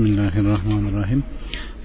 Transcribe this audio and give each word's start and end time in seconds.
Bismillahirrahmanirrahim. 0.00 1.24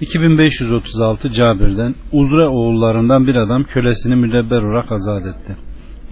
2536 0.00 1.30
Cabir'den 1.30 1.94
Uzre 2.12 2.46
oğullarından 2.46 3.26
bir 3.26 3.34
adam 3.34 3.64
kölesini 3.64 4.16
müdebber 4.16 4.62
olarak 4.62 4.92
azat 4.92 5.26
etti. 5.26 5.56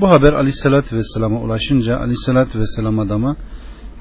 Bu 0.01 0.09
haber 0.09 0.33
Aleyhisselatü 0.33 0.97
Vesselam'a 0.97 1.41
ulaşınca 1.41 1.99
Aleyhisselatü 1.99 2.59
Vesselam 2.59 2.99
adama 2.99 3.37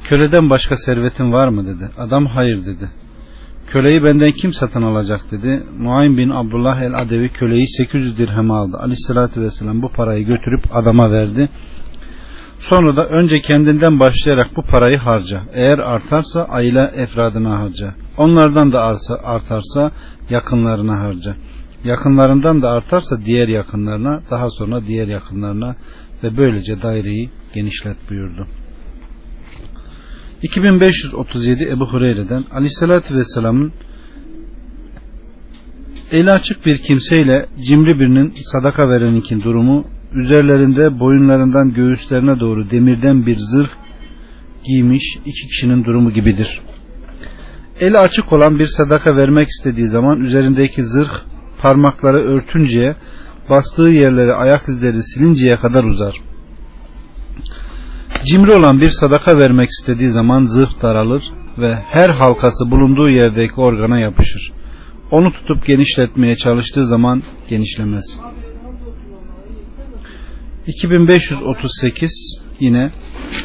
köleden 0.04 0.50
başka 0.50 0.78
servetin 0.78 1.31
var 1.31 1.47
mı 1.47 1.68
dedi. 1.68 1.89
Adam 1.97 2.26
hayır 2.26 2.66
dedi. 2.66 2.89
Köleyi 3.68 4.04
benden 4.04 4.31
kim 4.31 4.54
satın 4.54 4.81
alacak 4.81 5.31
dedi. 5.31 5.63
Nuaym 5.79 6.17
bin 6.17 6.29
Abdullah 6.29 6.81
el 6.81 6.93
Adevi 7.01 7.29
köleyi 7.29 7.67
800 7.67 8.17
dirhem 8.17 8.51
aldı. 8.51 8.77
Aleyhisselatü 8.77 9.41
Vesselam 9.41 9.81
bu 9.81 9.89
parayı 9.89 10.25
götürüp 10.25 10.75
adama 10.75 11.11
verdi. 11.11 11.49
Sonra 12.70 12.95
da 12.95 13.07
önce 13.07 13.39
kendinden 13.39 14.00
başlayarak 14.00 14.55
bu 14.55 14.61
parayı 14.61 14.98
harca. 14.98 15.41
Eğer 15.54 15.80
artarsa 15.80 16.43
aile 16.43 16.91
efradına 16.95 17.59
harca. 17.59 17.95
Onlardan 18.18 18.71
da 18.71 18.84
arsa, 18.84 19.16
artarsa 19.23 19.91
yakınlarına 20.30 20.99
harca. 20.99 21.36
Yakınlarından 21.84 22.62
da 22.62 22.70
artarsa 22.70 23.26
diğer 23.26 23.48
yakınlarına, 23.48 24.22
daha 24.31 24.49
sonra 24.49 24.86
diğer 24.88 25.08
yakınlarına 25.08 25.76
ve 26.23 26.38
böylece 26.38 26.81
daireyi 26.81 27.30
genişlet 27.53 28.09
buyurdu. 28.09 28.48
2537 30.44 31.70
Ebu 31.72 31.94
Hureyre'den 31.94 32.44
Aleyhisselatü 32.52 33.16
Vesselam'ın 33.16 33.73
eli 36.11 36.31
açık 36.31 36.66
bir 36.66 36.77
kimseyle 36.77 37.45
cimri 37.67 38.00
birinin 38.00 38.34
sadaka 38.41 38.89
vereninkin 38.89 39.41
durumu 39.41 39.88
üzerlerinde 40.16 40.99
boyunlarından 40.99 41.73
göğüslerine 41.73 42.40
doğru 42.40 42.72
demirden 42.72 43.26
bir 43.26 43.38
zırh 43.40 43.70
giymiş 44.66 45.03
iki 45.26 45.48
kişinin 45.48 45.84
durumu 45.84 46.12
gibidir. 46.12 46.62
Eli 47.80 47.98
açık 47.98 48.34
olan 48.34 48.59
bir 48.59 48.66
sadaka 48.66 49.16
vermek 49.16 49.48
istediği 49.48 49.88
zaman 49.88 50.20
üzerindeki 50.20 50.84
zırh 50.84 51.12
parmakları 51.61 52.17
örtünceye 52.17 52.95
bastığı 53.50 53.89
yerleri 53.89 54.34
ayak 54.34 54.69
izleri 54.69 55.03
silinceye 55.03 55.56
kadar 55.56 55.84
uzar. 55.84 56.16
Cimri 58.25 58.52
olan 58.52 58.81
bir 58.81 58.89
sadaka 58.89 59.38
vermek 59.38 59.69
istediği 59.69 60.09
zaman 60.09 60.44
zırh 60.44 60.81
daralır 60.81 61.23
ve 61.58 61.75
her 61.75 62.09
halkası 62.09 62.72
bulunduğu 62.72 63.09
yerdeki 63.09 63.56
organa 63.56 64.00
yapışır. 64.00 64.52
Onu 65.11 65.31
tutup 65.34 65.66
genişletmeye 65.66 66.36
çalıştığı 66.36 66.86
zaman 66.86 67.23
genişlemez. 67.50 68.19
2538 70.67 72.11
yine 72.59 72.92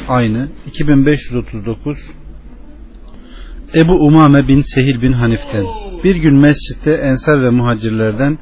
aynı 0.07 0.47
2539 0.65 1.97
Ebu 3.75 3.93
Umame 3.93 4.47
bin 4.47 4.61
Sehil 4.61 5.01
bin 5.01 5.11
Hanif'ten 5.11 5.65
bir 6.03 6.15
gün 6.15 6.35
mescitte 6.39 6.91
ensar 6.91 7.43
ve 7.43 7.49
muhacirlerden 7.49 8.37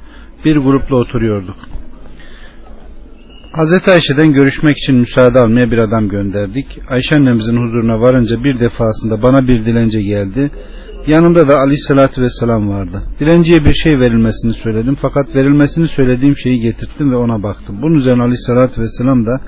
bir 0.45 0.58
grupla 0.58 0.95
oturuyorduk. 0.95 1.55
Hazreti 3.52 3.92
Ayşe'den 3.92 4.33
görüşmek 4.33 4.78
için 4.78 4.95
müsaade 4.95 5.39
almaya 5.39 5.72
bir 5.72 5.78
adam 5.78 6.09
gönderdik. 6.09 6.80
Ayşe 6.89 7.16
annemizin 7.16 7.58
huzuruna 7.58 8.02
varınca 8.02 8.44
bir 8.44 8.59
defasında 8.59 9.22
bana 9.22 9.48
bir 9.48 9.66
dilence 9.66 10.02
geldi. 10.02 10.52
Yanımda 11.08 11.47
da 11.47 11.59
aleyhissalatü 11.59 12.22
vesselam 12.22 12.69
vardı. 12.69 13.03
Dilenciye 13.19 13.66
bir 13.66 13.73
şey 13.73 14.00
verilmesini 14.00 14.53
söyledim. 14.53 14.97
Fakat 15.02 15.36
verilmesini 15.36 15.88
söylediğim 15.88 16.38
şeyi 16.38 16.59
getirttim 16.59 17.11
ve 17.11 17.16
ona 17.16 17.44
baktım. 17.44 17.81
Bunun 17.81 17.95
üzerine 17.95 18.22
aleyhissalatü 18.22 18.81
vesselam 18.81 19.25
da 19.25 19.41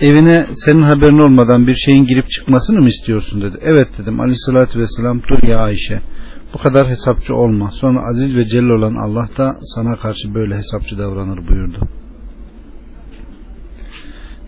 evine 0.00 0.46
senin 0.52 0.82
haberin 0.82 1.30
olmadan 1.30 1.66
bir 1.66 1.74
şeyin 1.74 2.04
girip 2.04 2.30
çıkmasını 2.30 2.80
mı 2.80 2.88
istiyorsun 2.88 3.42
dedi. 3.42 3.58
Evet 3.62 3.88
dedim 3.98 4.20
aleyhissalatü 4.20 4.80
vesselam 4.80 5.22
dur 5.22 5.48
ya 5.48 5.58
Ayşe 5.58 6.00
bu 6.54 6.58
kadar 6.58 6.88
hesapçı 6.88 7.34
olma. 7.34 7.70
Sonra 7.70 8.00
aziz 8.02 8.36
ve 8.36 8.44
celil 8.44 8.68
olan 8.68 8.94
Allah 8.94 9.28
da 9.36 9.56
sana 9.74 9.96
karşı 9.96 10.34
böyle 10.34 10.56
hesapçı 10.56 10.98
davranır 10.98 11.48
buyurdu. 11.48 11.88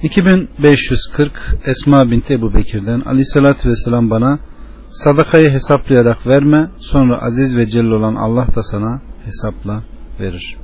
2540 0.02 1.32
Esma 1.66 2.10
binti 2.10 2.34
Ebu 2.34 2.54
Bekir'den 2.54 3.00
aleyhissalatü 3.00 3.68
vesselam 3.68 4.10
bana 4.10 4.38
sadakayı 4.94 5.50
hesaplayarak 5.50 6.26
verme 6.26 6.68
sonra 6.78 7.22
aziz 7.22 7.56
ve 7.56 7.66
celil 7.66 7.90
olan 7.90 8.14
Allah 8.14 8.46
da 8.56 8.62
sana 8.62 9.00
hesapla 9.24 9.82
verir. 10.20 10.56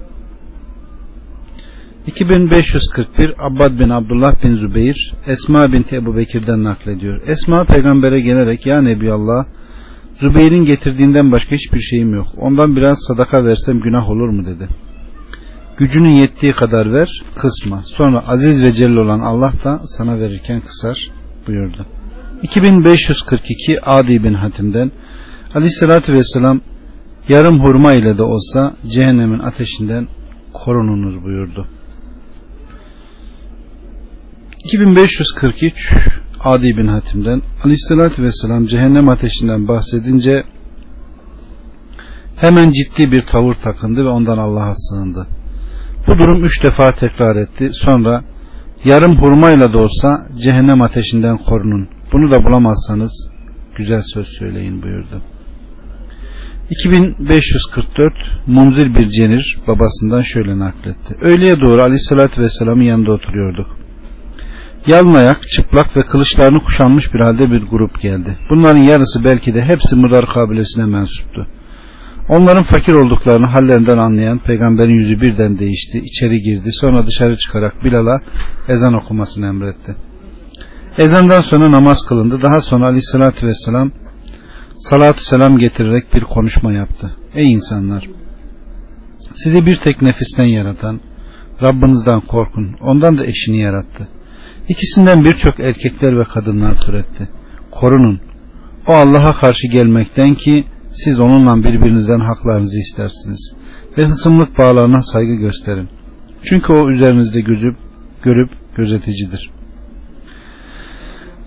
2541 2.06 3.34
Abbad 3.38 3.78
bin 3.78 3.88
Abdullah 3.88 4.44
bin 4.44 4.56
Zübeyir 4.56 5.14
Esma 5.26 5.72
binti 5.72 5.96
Ebu 5.96 6.16
Bekir'den 6.16 6.64
naklediyor. 6.64 7.20
Esma 7.26 7.64
peygambere 7.64 8.20
gelerek 8.20 8.66
ya 8.66 8.82
Nebi 8.82 9.12
Allah 9.12 9.46
Zübeyir'in 10.14 10.64
getirdiğinden 10.64 11.32
başka 11.32 11.56
hiçbir 11.56 11.80
şeyim 11.80 12.14
yok. 12.14 12.26
Ondan 12.36 12.76
biraz 12.76 12.98
sadaka 13.08 13.44
versem 13.44 13.80
günah 13.80 14.10
olur 14.10 14.28
mu 14.28 14.46
dedi. 14.46 14.68
Gücünün 15.76 16.14
yettiği 16.14 16.52
kadar 16.52 16.92
ver, 16.92 17.22
kısma. 17.36 17.82
Sonra 17.84 18.28
aziz 18.28 18.62
ve 18.62 18.72
celil 18.72 18.96
olan 18.96 19.20
Allah 19.20 19.52
da 19.64 19.80
sana 19.84 20.18
verirken 20.18 20.60
kısar 20.60 21.10
buyurdu. 21.46 21.86
2542 22.42 23.78
Adi 23.82 24.24
bin 24.24 24.34
Hatim'den 24.34 24.92
Aleyhisselatü 25.54 26.12
Vesselam 26.12 26.60
yarım 27.28 27.60
hurma 27.60 27.92
ile 27.92 28.18
de 28.18 28.22
olsa 28.22 28.74
cehennemin 28.86 29.38
ateşinden 29.38 30.08
korununuz 30.52 31.24
buyurdu. 31.24 31.66
2543 34.64 35.74
Adi 36.40 36.76
bin 36.76 36.86
Hatim'den 36.86 37.42
Aleyhisselatü 37.64 38.22
Vesselam 38.22 38.66
cehennem 38.66 39.08
ateşinden 39.08 39.68
bahsedince 39.68 40.44
hemen 42.36 42.72
ciddi 42.72 43.12
bir 43.12 43.22
tavır 43.22 43.54
takındı 43.54 44.04
ve 44.04 44.08
ondan 44.08 44.38
Allah'a 44.38 44.74
sığındı. 44.74 45.26
Bu 46.06 46.12
durum 46.18 46.44
üç 46.44 46.64
defa 46.64 46.92
tekrar 46.92 47.36
etti. 47.36 47.70
Sonra 47.72 48.22
yarım 48.84 49.16
hurmayla 49.16 49.72
da 49.72 49.78
olsa 49.78 50.26
cehennem 50.42 50.82
ateşinden 50.82 51.38
korunun. 51.38 51.88
Bunu 52.12 52.30
da 52.30 52.44
bulamazsanız 52.44 53.30
güzel 53.76 54.02
söz 54.14 54.26
söyleyin 54.38 54.82
buyurdu. 54.82 55.22
2544 56.70 58.12
Munzir 58.46 58.94
bir 58.94 59.06
cenir 59.08 59.58
babasından 59.66 60.22
şöyle 60.22 60.58
nakletti. 60.58 61.16
Öğleye 61.20 61.60
doğru 61.60 61.82
aleyhissalatü 61.82 62.42
vesselamın 62.42 62.82
yanında 62.82 63.12
oturuyorduk. 63.12 63.76
Yalın 64.86 65.14
ayak, 65.14 65.48
çıplak 65.48 65.96
ve 65.96 66.06
kılıçlarını 66.06 66.60
kuşanmış 66.60 67.14
bir 67.14 67.20
halde 67.20 67.50
bir 67.50 67.62
grup 67.62 68.00
geldi. 68.00 68.38
Bunların 68.50 68.80
yarısı 68.80 69.24
belki 69.24 69.54
de 69.54 69.62
hepsi 69.62 69.96
Mudar 69.96 70.26
kabilesine 70.26 70.86
mensuptu. 70.86 71.46
Onların 72.28 72.62
fakir 72.62 72.92
olduklarını 72.92 73.46
hallerinden 73.46 73.98
anlayan 73.98 74.38
peygamberin 74.38 74.94
yüzü 74.94 75.20
birden 75.20 75.58
değişti. 75.58 75.98
İçeri 75.98 76.42
girdi. 76.42 76.72
Sonra 76.72 77.06
dışarı 77.06 77.36
çıkarak 77.36 77.84
Bilal'a 77.84 78.20
ezan 78.68 78.94
okumasını 78.94 79.46
emretti. 79.46 79.96
Ezandan 80.98 81.40
sonra 81.40 81.70
namaz 81.70 81.98
kılındı. 82.08 82.42
Daha 82.42 82.60
sonra 82.60 82.86
aleyhissalatü 82.86 83.46
vesselam 83.46 83.90
salatü 84.78 85.24
selam 85.24 85.58
getirerek 85.58 86.14
bir 86.14 86.24
konuşma 86.24 86.72
yaptı. 86.72 87.10
Ey 87.34 87.52
insanlar! 87.52 88.08
Sizi 89.34 89.66
bir 89.66 89.76
tek 89.76 90.02
nefisten 90.02 90.44
yaratan 90.44 91.00
Rabbinizden 91.62 92.20
korkun. 92.20 92.76
Ondan 92.80 93.18
da 93.18 93.26
eşini 93.26 93.60
yarattı. 93.60 94.08
İkisinden 94.68 95.24
birçok 95.24 95.60
erkekler 95.60 96.18
ve 96.18 96.24
kadınlar 96.24 96.80
türetti. 96.80 97.28
Korunun. 97.70 98.20
O 98.86 98.92
Allah'a 98.92 99.32
karşı 99.32 99.66
gelmekten 99.66 100.34
ki 100.34 100.64
siz 100.92 101.20
onunla 101.20 101.64
birbirinizden 101.64 102.20
haklarınızı 102.20 102.78
istersiniz. 102.78 103.52
Ve 103.98 104.06
hısımlık 104.06 104.58
bağlarına 104.58 105.02
saygı 105.02 105.34
gösterin. 105.34 105.88
Çünkü 106.42 106.72
o 106.72 106.90
üzerinizde 106.90 107.40
gözüp, 107.40 107.76
görüp 108.22 108.50
gözeticidir. 108.76 109.50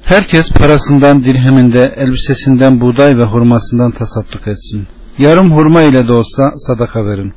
Herkes 0.05 0.53
parasından, 0.53 1.23
dirheminde, 1.23 1.93
elbisesinden, 1.95 2.81
buğday 2.81 3.17
ve 3.17 3.23
hurmasından 3.23 3.91
tasadduk 3.91 4.47
etsin. 4.47 4.87
Yarım 5.17 5.51
hurma 5.51 5.81
ile 5.81 6.07
de 6.07 6.11
olsa 6.13 6.51
sadaka 6.55 7.05
verin. 7.05 7.33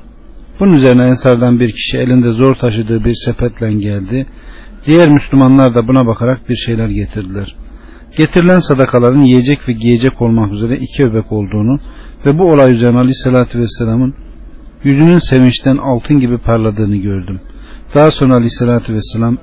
Bunun 0.61 0.73
üzerine 0.73 1.05
Ensardan 1.05 1.61
bir 1.61 1.73
kişi 1.73 1.99
elinde 1.99 2.31
zor 2.31 2.55
taşıdığı 2.55 3.05
bir 3.05 3.14
sepetle 3.25 3.73
geldi. 3.73 4.26
Diğer 4.87 5.08
Müslümanlar 5.08 5.75
da 5.75 5.88
buna 5.88 6.06
bakarak 6.06 6.49
bir 6.49 6.56
şeyler 6.56 6.88
getirdiler. 6.88 7.56
Getirilen 8.17 8.58
sadakaların 8.58 9.23
yiyecek 9.23 9.69
ve 9.69 9.73
giyecek 9.73 10.23
olmak 10.23 10.52
üzere 10.52 10.76
iki 10.76 11.05
öbek 11.05 11.32
olduğunu 11.32 11.79
ve 12.26 12.38
bu 12.38 12.44
olay 12.52 12.73
üzerine 12.73 12.99
Aleyhisselatü 12.99 13.58
Vesselam'ın 13.58 14.14
yüzünün 14.85 15.19
sevinçten 15.19 15.76
altın 15.76 16.20
gibi 16.20 16.38
parladığını 16.38 16.96
gördüm. 16.96 17.40
Daha 17.94 18.11
sonra 18.11 18.35
Aleyhisselatü 18.35 18.94
Vesselam 18.94 19.37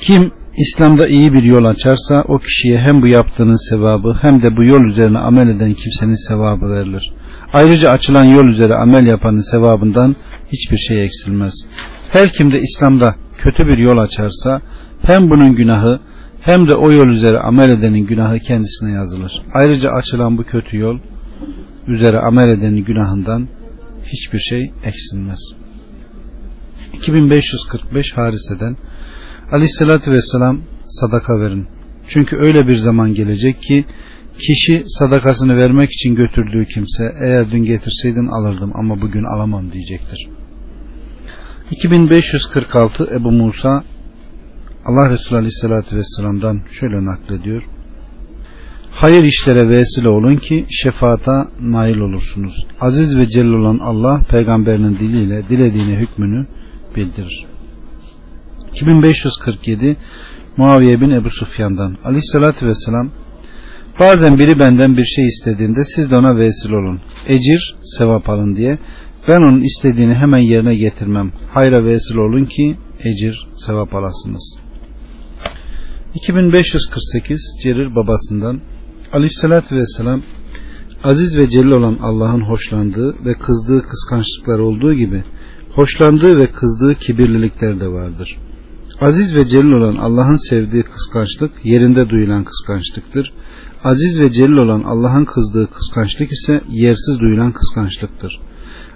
kim 0.00 0.32
İslam'da 0.58 1.08
iyi 1.08 1.32
bir 1.32 1.42
yol 1.42 1.64
açarsa 1.64 2.24
o 2.28 2.38
kişiye 2.38 2.78
hem 2.78 3.02
bu 3.02 3.06
yaptığının 3.06 3.70
sevabı 3.70 4.18
hem 4.20 4.42
de 4.42 4.56
bu 4.56 4.64
yol 4.64 4.84
üzerine 4.84 5.18
amel 5.18 5.48
eden 5.48 5.74
kimsenin 5.74 6.28
sevabı 6.28 6.70
verilir. 6.70 7.12
Ayrıca 7.52 7.88
açılan 7.90 8.24
yol 8.24 8.44
üzere 8.44 8.74
amel 8.74 9.06
yapanın 9.06 9.50
sevabından 9.50 10.16
hiçbir 10.52 10.76
şey 10.76 11.04
eksilmez. 11.04 11.54
Her 12.12 12.32
kim 12.32 12.52
de 12.52 12.60
İslam'da 12.60 13.14
kötü 13.38 13.66
bir 13.68 13.78
yol 13.78 13.98
açarsa 13.98 14.60
hem 15.02 15.30
bunun 15.30 15.54
günahı 15.54 16.00
hem 16.40 16.68
de 16.68 16.74
o 16.74 16.92
yol 16.92 17.08
üzere 17.08 17.38
amel 17.38 17.70
edenin 17.70 18.06
günahı 18.06 18.38
kendisine 18.38 18.92
yazılır. 18.92 19.32
Ayrıca 19.54 19.90
açılan 19.90 20.38
bu 20.38 20.42
kötü 20.44 20.76
yol 20.76 20.98
üzere 21.86 22.18
amel 22.18 22.48
edenin 22.48 22.84
günahından 22.84 23.48
hiçbir 24.04 24.38
şey 24.38 24.72
eksilmez. 24.84 25.40
2545 26.92 28.12
Harise'den 28.16 28.76
Aleyhisselatü 29.52 30.10
Vesselam 30.10 30.60
sadaka 30.88 31.40
verin. 31.40 31.66
Çünkü 32.08 32.36
öyle 32.36 32.68
bir 32.68 32.76
zaman 32.76 33.14
gelecek 33.14 33.62
ki 33.62 33.84
kişi 34.38 34.84
sadakasını 34.86 35.56
vermek 35.56 35.90
için 35.92 36.14
götürdüğü 36.14 36.66
kimse 36.66 37.16
eğer 37.20 37.50
dün 37.50 37.64
getirseydin 37.64 38.26
alırdım 38.26 38.72
ama 38.74 39.00
bugün 39.00 39.24
alamam 39.24 39.72
diyecektir. 39.72 40.28
2546 41.70 43.08
Ebu 43.14 43.32
Musa 43.32 43.84
Allah 44.84 45.10
Resulü 45.10 45.38
Aleyhisselatü 45.38 45.96
Vesselam'dan 45.96 46.60
şöyle 46.80 47.04
naklediyor. 47.04 47.62
Hayır 48.90 49.24
işlere 49.24 49.68
vesile 49.68 50.08
olun 50.08 50.36
ki 50.36 50.66
şefaata 50.70 51.48
nail 51.60 51.98
olursunuz. 51.98 52.66
Aziz 52.80 53.18
ve 53.18 53.28
celil 53.28 53.52
olan 53.52 53.78
Allah 53.78 54.22
peygamberinin 54.30 54.94
diliyle 54.94 55.48
dilediğine 55.48 55.96
hükmünü 55.96 56.46
bildirir. 56.96 57.46
2547 58.82 59.96
Muaviye 60.56 61.00
bin 61.00 61.10
Ebu 61.10 61.30
Sufyan'dan 61.30 61.96
Aleyhisselatü 62.04 62.66
Vesselam 62.66 63.10
Bazen 64.00 64.38
biri 64.38 64.58
benden 64.58 64.96
bir 64.96 65.04
şey 65.04 65.24
istediğinde 65.28 65.84
siz 65.84 66.10
de 66.10 66.16
ona 66.16 66.36
vesile 66.36 66.76
olun. 66.76 67.00
Ecir, 67.26 67.76
sevap 67.98 68.28
alın 68.28 68.56
diye. 68.56 68.78
Ben 69.28 69.42
onun 69.42 69.60
istediğini 69.60 70.14
hemen 70.14 70.38
yerine 70.38 70.74
getirmem. 70.74 71.32
Hayra 71.50 71.84
vesile 71.84 72.20
olun 72.20 72.44
ki 72.44 72.76
ecir, 73.04 73.46
sevap 73.66 73.94
alasınız. 73.94 74.58
2548 76.14 77.40
Cerir 77.62 77.94
babasından 77.94 78.60
Aleyhisselatü 79.12 79.76
Vesselam 79.76 80.22
aziz 81.04 81.38
ve 81.38 81.48
celil 81.48 81.70
olan 81.70 81.98
Allah'ın 82.02 82.40
hoşlandığı 82.40 83.24
ve 83.24 83.34
kızdığı 83.34 83.82
kıskançlıklar 83.82 84.58
olduğu 84.58 84.94
gibi 84.94 85.24
hoşlandığı 85.70 86.36
ve 86.36 86.46
kızdığı 86.46 86.94
kibirlilikler 86.94 87.80
de 87.80 87.88
vardır. 87.88 88.38
Aziz 89.00 89.34
ve 89.34 89.44
celil 89.44 89.72
olan 89.72 89.96
Allah'ın 89.96 90.48
sevdiği 90.48 90.82
kıskançlık 90.82 91.50
yerinde 91.64 92.08
duyulan 92.08 92.44
kıskançlıktır. 92.44 93.32
Aziz 93.84 94.20
ve 94.20 94.30
celil 94.30 94.56
olan 94.56 94.82
Allah'ın 94.82 95.24
kızdığı 95.24 95.70
kıskançlık 95.70 96.32
ise 96.32 96.60
yersiz 96.68 97.20
duyulan 97.20 97.52
kıskançlıktır. 97.52 98.40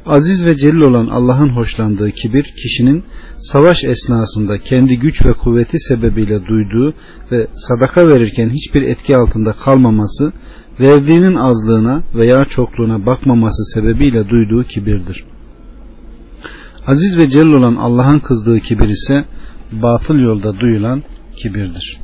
Aziz 0.06 0.44
ve 0.44 0.56
celil 0.56 0.80
olan 0.80 1.06
Allah'ın 1.06 1.48
hoşlandığı 1.48 2.10
kibir 2.10 2.42
kişinin 2.62 3.04
savaş 3.38 3.84
esnasında 3.84 4.58
kendi 4.58 4.98
güç 4.98 5.26
ve 5.26 5.32
kuvveti 5.32 5.80
sebebiyle 5.80 6.46
duyduğu 6.46 6.94
ve 7.32 7.46
sadaka 7.68 8.08
verirken 8.08 8.50
hiçbir 8.50 8.82
etki 8.82 9.16
altında 9.16 9.52
kalmaması, 9.52 10.32
verdiğinin 10.80 11.34
azlığına 11.34 12.02
veya 12.14 12.44
çokluğuna 12.44 13.06
bakmaması 13.06 13.64
sebebiyle 13.74 14.28
duyduğu 14.28 14.64
kibirdir. 14.64 15.24
Aziz 16.86 17.16
ve 17.16 17.30
celil 17.30 17.52
olan 17.52 17.74
Allah'ın 17.76 18.20
kızdığı 18.20 18.60
kibir 18.60 18.88
ise 18.88 19.24
batıl 19.72 20.18
yolda 20.18 20.60
duyulan 20.60 21.02
kibirdir. 21.42 22.00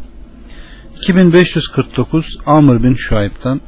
2549 0.97 2.27
Amr 2.47 2.83
bin 2.83 2.95
Şuayb'dan 2.95 3.61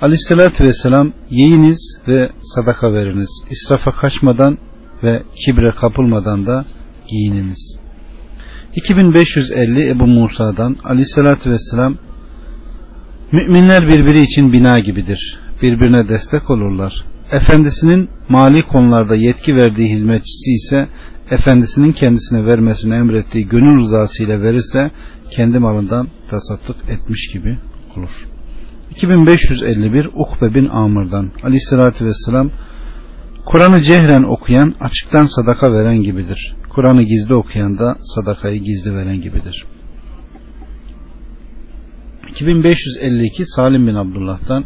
Aleyhissalatü 0.00 0.64
Vesselam 0.64 1.12
yiyiniz 1.30 1.98
ve 2.08 2.30
sadaka 2.42 2.92
veriniz. 2.92 3.44
İsrafa 3.50 3.92
kaçmadan 3.92 4.58
ve 5.02 5.22
kibre 5.44 5.70
kapılmadan 5.70 6.46
da 6.46 6.64
giyininiz. 7.08 7.78
2550 8.74 9.88
Ebu 9.88 10.06
Musa'dan 10.06 10.76
Aleyhissalatü 10.84 11.50
Vesselam 11.50 11.96
Müminler 13.32 13.88
birbiri 13.88 14.22
için 14.22 14.52
bina 14.52 14.78
gibidir. 14.80 15.38
Birbirine 15.62 16.08
destek 16.08 16.50
olurlar. 16.50 17.04
Efendisinin 17.32 18.10
mali 18.28 18.62
konularda 18.62 19.16
yetki 19.16 19.56
verdiği 19.56 19.88
hizmetçisi 19.88 20.50
ise 20.50 20.88
efendisinin 21.30 21.92
kendisine 21.92 22.46
vermesini 22.46 22.94
emrettiği 22.94 23.48
gönül 23.48 23.78
rızası 23.78 24.22
ile 24.22 24.42
verirse 24.42 24.90
kendi 25.30 25.58
malından 25.58 26.08
tasadduk 26.28 26.76
etmiş 26.88 27.32
gibi 27.32 27.58
olur. 27.96 28.28
2551 28.90 30.06
Ukbe 30.06 30.54
bin 30.54 30.68
Amr'dan 30.68 31.30
Aleyhisselatü 31.42 32.04
Vesselam 32.04 32.50
Kur'an'ı 33.44 33.82
cehren 33.82 34.22
okuyan 34.22 34.74
açıktan 34.80 35.26
sadaka 35.26 35.72
veren 35.72 36.02
gibidir. 36.02 36.54
Kur'an'ı 36.68 37.02
gizli 37.02 37.34
okuyan 37.34 37.78
da 37.78 37.96
sadakayı 38.02 38.60
gizli 38.60 38.94
veren 38.94 39.20
gibidir. 39.20 39.64
2552 42.28 43.46
Salim 43.46 43.86
bin 43.86 43.94
Abdullah'tan 43.94 44.64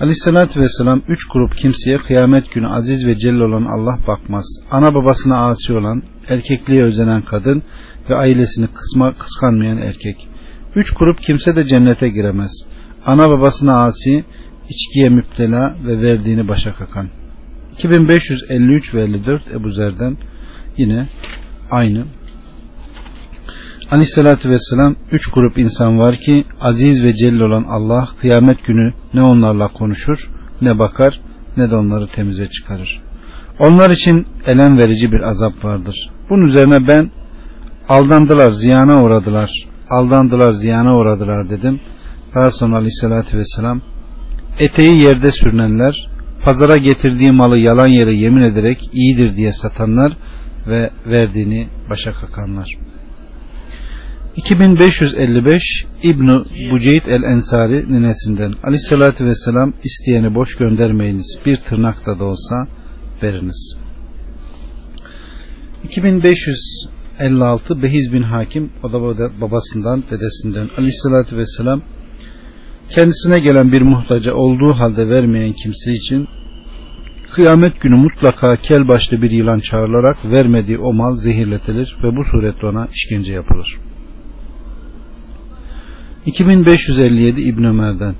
Aleyhissalatü 0.00 0.60
Vesselam 0.60 1.02
üç 1.08 1.28
grup 1.28 1.56
kimseye 1.56 1.98
kıyamet 1.98 2.52
günü 2.52 2.68
aziz 2.68 3.06
ve 3.06 3.18
celil 3.18 3.40
olan 3.40 3.64
Allah 3.64 3.98
bakmaz. 4.06 4.44
Ana 4.70 4.94
babasına 4.94 5.46
asi 5.46 5.72
olan, 5.72 6.02
erkekliğe 6.28 6.82
özenen 6.82 7.22
kadın 7.22 7.62
ve 8.10 8.14
ailesini 8.14 8.66
kısma, 8.66 9.14
kıskanmayan 9.14 9.78
erkek. 9.78 10.28
Üç 10.74 10.94
grup 10.94 11.22
kimse 11.22 11.56
de 11.56 11.66
cennete 11.66 12.08
giremez. 12.08 12.50
Ana 13.06 13.30
babasına 13.30 13.84
asi, 13.84 14.24
içkiye 14.68 15.08
müptela 15.08 15.76
ve 15.86 16.02
verdiğini 16.02 16.48
başa 16.48 16.74
kakan. 16.74 17.08
2553 17.72 18.94
ve 18.94 19.02
54 19.02 19.42
Ebu 19.54 19.70
Zer'den 19.70 20.16
yine 20.76 21.06
aynı. 21.70 22.04
Aleyhissalatü 23.90 24.50
vesselam 24.50 24.96
üç 25.12 25.26
grup 25.26 25.58
insan 25.58 25.98
var 25.98 26.16
ki 26.16 26.44
aziz 26.60 27.04
ve 27.04 27.14
celil 27.14 27.40
olan 27.40 27.64
Allah 27.68 28.08
kıyamet 28.20 28.64
günü 28.66 28.92
ne 29.14 29.22
onlarla 29.22 29.68
konuşur 29.68 30.30
ne 30.60 30.78
bakar 30.78 31.20
ne 31.56 31.70
de 31.70 31.76
onları 31.76 32.06
temize 32.06 32.48
çıkarır. 32.48 33.00
Onlar 33.58 33.90
için 33.90 34.26
elem 34.46 34.78
verici 34.78 35.12
bir 35.12 35.20
azap 35.20 35.64
vardır. 35.64 36.10
Bunun 36.30 36.46
üzerine 36.46 36.88
ben 36.88 37.10
aldandılar 37.88 38.50
ziyana 38.50 39.02
uğradılar 39.04 39.50
aldandılar 39.90 40.52
ziyana 40.52 40.96
uğradılar 40.96 41.50
dedim. 41.50 41.80
Daha 42.34 42.50
sonra 42.50 42.76
aleyhissalatü 42.76 43.38
vesselam 43.38 43.80
eteği 44.58 45.02
yerde 45.02 45.30
sürünenler 45.30 46.08
pazara 46.44 46.76
getirdiği 46.76 47.32
malı 47.32 47.58
yalan 47.58 47.86
yere 47.86 48.12
yemin 48.12 48.42
ederek 48.42 48.78
iyidir 48.92 49.36
diye 49.36 49.52
satanlar 49.52 50.12
ve 50.66 50.90
verdiğini 51.06 51.68
başa 51.90 52.12
kakanlar. 52.12 52.68
2555 54.36 55.62
İbn 56.02 56.28
Buceyt 56.70 57.08
el 57.08 57.22
Ensari 57.22 57.92
ninesinden 57.92 58.54
Aleyhisselatü 58.62 59.26
Vesselam 59.26 59.72
isteyeni 59.84 60.34
boş 60.34 60.56
göndermeyiniz 60.56 61.38
bir 61.46 61.56
tırnakta 61.56 62.18
da 62.18 62.24
olsa 62.24 62.68
veriniz. 63.22 63.76
2556 65.84 67.82
Behiz 67.82 68.12
bin 68.12 68.22
Hakim 68.22 68.70
o 68.82 68.92
da 68.92 69.40
babasından 69.40 70.04
dedesinden 70.10 70.70
Aleyhisselatü 70.78 71.36
Vesselam 71.36 71.82
kendisine 72.88 73.38
gelen 73.38 73.72
bir 73.72 73.82
muhtaca 73.82 74.34
olduğu 74.34 74.72
halde 74.72 75.08
vermeyen 75.08 75.52
kimse 75.52 75.92
için 75.92 76.28
kıyamet 77.34 77.80
günü 77.80 77.96
mutlaka 77.96 78.56
kel 78.56 78.88
başlı 78.88 79.22
bir 79.22 79.30
yılan 79.30 79.60
çağrılarak 79.60 80.16
vermediği 80.24 80.78
o 80.78 80.92
mal 80.92 81.16
zehirletilir 81.16 81.96
ve 82.02 82.16
bu 82.16 82.24
suretle 82.24 82.66
ona 82.66 82.88
işkence 82.94 83.32
yapılır. 83.32 83.78
2557 86.26 87.40
İbn 87.40 87.64
Ömer'den 87.64 88.14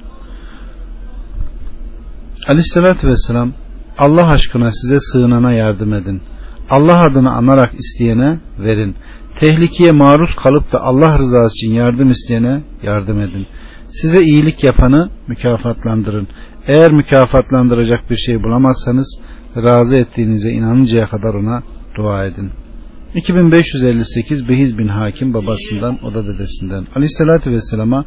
Aleyhissalatü 2.47 3.09
Vesselam 3.09 3.53
Allah 3.99 4.29
aşkına 4.29 4.73
size 4.73 4.99
sığınana 5.01 5.53
yardım 5.53 5.95
edin. 5.95 6.23
Allah 6.71 7.03
adını 7.03 7.33
anarak 7.33 7.75
isteyene 7.75 8.39
verin. 8.59 8.95
Tehlikeye 9.41 9.93
maruz 9.93 10.35
kalıp 10.35 10.73
da 10.73 10.83
Allah 10.83 11.19
rızası 11.19 11.57
için 11.57 11.73
yardım 11.73 12.11
isteyene 12.11 12.61
yardım 12.83 13.21
edin. 13.21 13.47
Size 13.89 14.23
iyilik 14.23 14.65
yapanı 14.65 15.11
mükafatlandırın. 15.29 16.29
Eğer 16.67 16.93
mükafatlandıracak 16.93 18.11
bir 18.11 18.17
şey 18.17 18.43
bulamazsanız 18.43 19.19
razı 19.57 19.97
ettiğinize 19.97 20.51
inanıncaya 20.51 21.07
kadar 21.07 21.35
ona 21.35 21.63
dua 21.97 22.25
edin. 22.25 22.51
2558 23.15 24.49
Behiz 24.49 24.79
bin 24.79 24.89
Hakim 24.89 25.35
babasından 25.35 25.99
o 26.05 26.15
da 26.15 26.27
dedesinden 26.27 26.87
Aleyhisselatü 26.95 27.51
Vesselam'a 27.51 28.05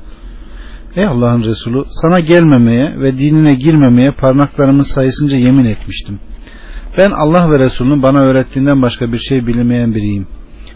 Ey 0.96 1.06
Allah'ın 1.06 1.44
Resulü 1.44 1.84
sana 1.92 2.20
gelmemeye 2.20 3.00
ve 3.00 3.18
dinine 3.18 3.56
girmemeye 3.56 4.12
parmaklarımın 4.12 4.84
sayısınca 4.84 5.38
yemin 5.38 5.66
etmiştim. 5.66 6.20
Ben 6.98 7.12
Allah 7.12 7.52
ve 7.52 7.60
Resulünün 7.60 8.04
bana 8.04 8.20
öğrettiğinden 8.20 8.82
başka 8.82 9.14
bir 9.14 9.18
şey 9.18 9.48
bilmeyen 9.48 9.96
biriyim. 9.96 10.28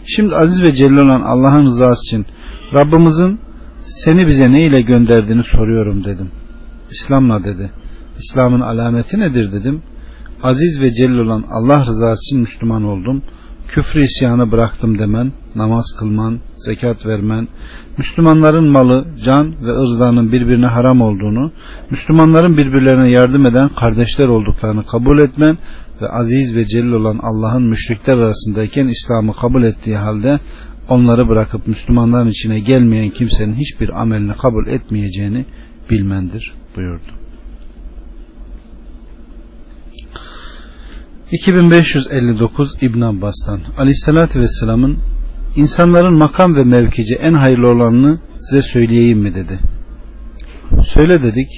Şimdi 0.06 0.34
aziz 0.34 0.62
ve 0.62 0.72
celil 0.72 0.96
olan 0.96 1.20
Allah'ın 1.20 1.66
rızası 1.66 2.06
için 2.06 2.26
Rabbimizin 2.74 3.40
seni 3.84 4.26
bize 4.26 4.52
ne 4.52 4.66
ile 4.66 4.82
gönderdiğini 4.82 5.42
soruyorum 5.42 6.04
dedim. 6.04 6.30
İslam'la 6.90 7.44
dedi. 7.44 7.70
İslam'ın 8.18 8.60
alameti 8.60 9.20
nedir 9.20 9.52
dedim. 9.52 9.82
Aziz 10.42 10.80
ve 10.80 10.92
celil 10.92 11.18
olan 11.18 11.44
Allah 11.50 11.86
rızası 11.86 12.22
için 12.22 12.40
Müslüman 12.40 12.84
oldum 12.84 13.22
küfrü 13.72 14.02
isyanı 14.02 14.52
bıraktım 14.52 14.98
demen, 14.98 15.32
namaz 15.54 15.84
kılman, 15.98 16.40
zekat 16.56 17.06
vermen, 17.06 17.48
Müslümanların 17.98 18.68
malı, 18.68 19.04
can 19.24 19.66
ve 19.66 19.70
ırzlarının 19.70 20.32
birbirine 20.32 20.66
haram 20.66 21.00
olduğunu, 21.00 21.52
Müslümanların 21.90 22.56
birbirlerine 22.56 23.10
yardım 23.10 23.46
eden 23.46 23.68
kardeşler 23.68 24.28
olduklarını 24.28 24.86
kabul 24.86 25.18
etmen 25.18 25.58
ve 26.02 26.08
aziz 26.08 26.56
ve 26.56 26.66
celil 26.66 26.92
olan 26.92 27.20
Allah'ın 27.22 27.62
müşrikler 27.62 28.18
arasındayken 28.18 28.86
İslam'ı 28.86 29.34
kabul 29.36 29.62
ettiği 29.62 29.96
halde 29.96 30.40
onları 30.88 31.28
bırakıp 31.28 31.66
Müslümanların 31.66 32.28
içine 32.28 32.60
gelmeyen 32.60 33.10
kimsenin 33.10 33.54
hiçbir 33.54 34.00
amelini 34.00 34.32
kabul 34.32 34.66
etmeyeceğini 34.66 35.44
bilmendir 35.90 36.52
buyurdu. 36.76 37.21
2559 41.32 42.76
İbn 42.80 43.00
Abbas'tan 43.00 43.60
Aleyhisselatü 43.78 44.40
Vesselam'ın 44.40 44.98
insanların 45.56 46.18
makam 46.18 46.56
ve 46.56 46.64
mevkici 46.64 47.14
en 47.14 47.34
hayırlı 47.34 47.68
olanını 47.68 48.18
size 48.36 48.62
söyleyeyim 48.62 49.18
mi 49.18 49.34
dedi. 49.34 49.58
Söyle 50.94 51.22
dedik. 51.22 51.48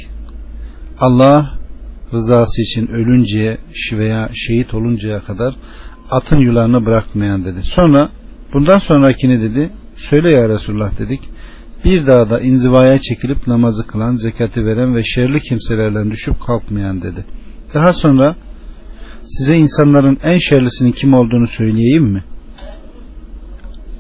Allah 0.98 1.50
rızası 2.12 2.62
için 2.62 2.86
ölünceye 2.86 3.58
veya 3.92 4.28
şehit 4.34 4.74
oluncaya 4.74 5.20
kadar 5.20 5.54
atın 6.10 6.38
yularını 6.38 6.86
bırakmayan 6.86 7.44
dedi. 7.44 7.62
Sonra 7.62 8.08
bundan 8.52 8.78
sonrakini 8.78 9.42
dedi. 9.42 9.70
Söyle 9.96 10.30
ya 10.30 10.48
Resulullah 10.48 10.98
dedik. 10.98 11.20
Bir 11.84 12.06
dağda 12.06 12.40
inzivaya 12.40 12.98
çekilip 12.98 13.46
namazı 13.46 13.86
kılan, 13.86 14.14
zekati 14.14 14.66
veren 14.66 14.96
ve 14.96 15.02
şerli 15.02 15.40
kimselerden 15.40 16.10
düşüp 16.10 16.40
kalkmayan 16.46 17.02
dedi. 17.02 17.24
Daha 17.74 17.92
sonra 17.92 18.36
size 19.26 19.56
insanların 19.56 20.18
en 20.22 20.38
şerlisinin 20.38 20.92
kim 20.92 21.14
olduğunu 21.14 21.46
söyleyeyim 21.46 22.04
mi? 22.04 22.24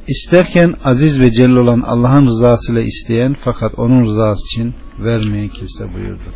İsterken 0.08 0.74
aziz 0.84 1.20
ve 1.20 1.30
celil 1.30 1.56
olan 1.56 1.80
Allah'ın 1.80 2.26
rızasıyla 2.26 2.80
isteyen 2.82 3.36
fakat 3.44 3.78
onun 3.78 4.04
rızası 4.04 4.42
için 4.46 4.74
vermeyen 4.98 5.48
kimse 5.48 5.94
buyurdu. 5.94 6.32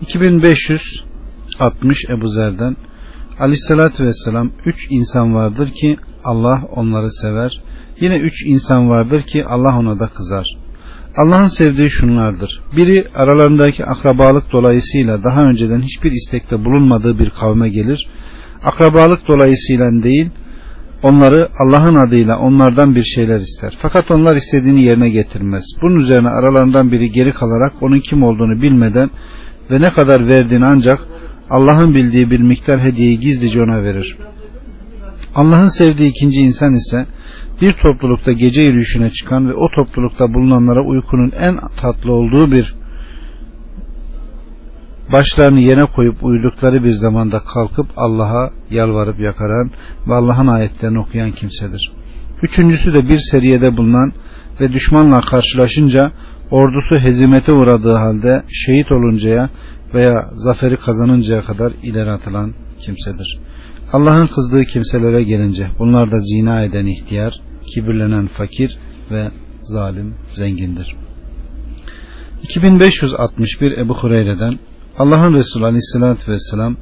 2560 0.00 1.04
Ebu 2.10 2.28
Zer'den 2.28 2.76
Aleyhissalatü 3.38 4.04
Vesselam 4.04 4.50
üç 4.66 4.86
insan 4.90 5.34
vardır 5.34 5.70
ki 5.70 5.96
Allah 6.24 6.62
onları 6.70 7.10
sever. 7.10 7.60
Yine 8.00 8.18
üç 8.18 8.46
insan 8.46 8.88
vardır 8.88 9.22
ki 9.22 9.44
Allah 9.44 9.78
ona 9.78 10.00
da 10.00 10.06
kızar. 10.06 10.59
Allah'ın 11.20 11.46
sevdiği 11.58 11.90
şunlardır. 11.90 12.60
Biri 12.76 13.04
aralarındaki 13.14 13.84
akrabalık 13.84 14.52
dolayısıyla 14.52 15.24
daha 15.24 15.42
önceden 15.42 15.80
hiçbir 15.80 16.12
istekte 16.12 16.64
bulunmadığı 16.64 17.18
bir 17.18 17.30
kavme 17.30 17.68
gelir. 17.68 18.08
Akrabalık 18.64 19.28
dolayısıyla 19.28 20.02
değil, 20.02 20.30
onları 21.02 21.48
Allah'ın 21.58 21.94
adıyla 21.94 22.38
onlardan 22.38 22.94
bir 22.94 23.02
şeyler 23.02 23.40
ister. 23.40 23.78
Fakat 23.82 24.10
onlar 24.10 24.36
istediğini 24.36 24.84
yerine 24.84 25.10
getirmez. 25.10 25.64
Bunun 25.82 26.00
üzerine 26.00 26.28
aralarından 26.28 26.92
biri 26.92 27.12
geri 27.12 27.32
kalarak 27.32 27.72
onun 27.80 27.98
kim 27.98 28.22
olduğunu 28.22 28.62
bilmeden 28.62 29.10
ve 29.70 29.80
ne 29.80 29.92
kadar 29.92 30.28
verdiğini 30.28 30.66
ancak 30.66 30.98
Allah'ın 31.50 31.94
bildiği 31.94 32.30
bir 32.30 32.40
miktar 32.40 32.80
hediyeyi 32.80 33.20
gizlice 33.20 33.62
ona 33.62 33.82
verir. 33.82 34.16
Allah'ın 35.34 35.78
sevdiği 35.78 36.10
ikinci 36.10 36.40
insan 36.40 36.74
ise 36.74 37.06
bir 37.60 37.72
toplulukta 37.72 38.32
gece 38.32 38.60
yürüyüşüne 38.60 39.10
çıkan 39.10 39.48
ve 39.48 39.54
o 39.54 39.68
toplulukta 39.68 40.34
bulunanlara 40.34 40.80
uykunun 40.80 41.30
en 41.30 41.58
tatlı 41.80 42.12
olduğu 42.12 42.52
bir 42.52 42.74
başlarını 45.12 45.60
yere 45.60 45.84
koyup 45.84 46.24
uyudukları 46.24 46.84
bir 46.84 46.92
zamanda 46.92 47.40
kalkıp 47.54 47.86
Allah'a 47.96 48.50
yalvarıp 48.70 49.20
yakaran 49.20 49.70
ve 50.08 50.14
Allah'ın 50.14 50.46
ayetlerini 50.46 50.98
okuyan 50.98 51.32
kimsedir. 51.32 51.92
Üçüncüsü 52.42 52.94
de 52.94 53.08
bir 53.08 53.18
seriyede 53.30 53.76
bulunan 53.76 54.12
ve 54.60 54.72
düşmanla 54.72 55.20
karşılaşınca 55.20 56.12
ordusu 56.50 56.96
hezimete 56.96 57.52
uğradığı 57.52 57.94
halde 57.94 58.42
şehit 58.48 58.92
oluncaya 58.92 59.48
veya 59.94 60.30
zaferi 60.32 60.76
kazanıncaya 60.76 61.42
kadar 61.42 61.72
ileri 61.82 62.10
atılan 62.10 62.54
kimsedir. 62.80 63.38
Allah'ın 63.92 64.26
kızdığı 64.26 64.64
kimselere 64.64 65.22
gelince 65.22 65.70
bunlar 65.78 66.10
da 66.10 66.18
zina 66.18 66.62
eden 66.62 66.86
ihtiyar, 66.86 67.40
kibirlenen 67.74 68.26
fakir 68.26 68.78
ve 69.10 69.30
zalim 69.62 70.14
zengindir. 70.34 70.96
2561 72.42 73.78
Ebu 73.78 73.94
Hureyre'den 73.94 74.58
Allah'ın 74.98 75.34
Resulü 75.34 75.64
Aleyhisselatü 75.64 76.32
Vesselam 76.32 76.76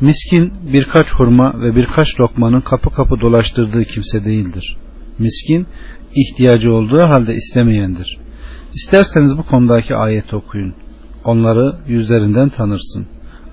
miskin 0.00 0.52
birkaç 0.72 1.06
hurma 1.10 1.60
ve 1.60 1.76
birkaç 1.76 2.20
lokmanın 2.20 2.60
kapı 2.60 2.90
kapı 2.90 3.20
dolaştırdığı 3.20 3.84
kimse 3.84 4.24
değildir. 4.24 4.76
Miskin 5.18 5.66
ihtiyacı 6.14 6.72
olduğu 6.72 7.00
halde 7.00 7.34
istemeyendir. 7.34 8.18
İsterseniz 8.74 9.38
bu 9.38 9.46
konudaki 9.46 9.96
ayeti 9.96 10.36
okuyun. 10.36 10.74
Onları 11.24 11.76
yüzlerinden 11.88 12.48
tanırsın. 12.48 13.06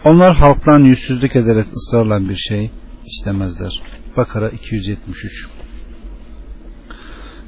Onlar 0.06 0.36
halktan 0.36 0.80
yüzsüzlük 0.80 1.36
ederek 1.36 1.66
ısrarla 1.76 2.30
bir 2.30 2.36
şey 2.36 2.72
istemezler. 3.06 3.82
Bakara 4.18 4.50
273 4.50 5.48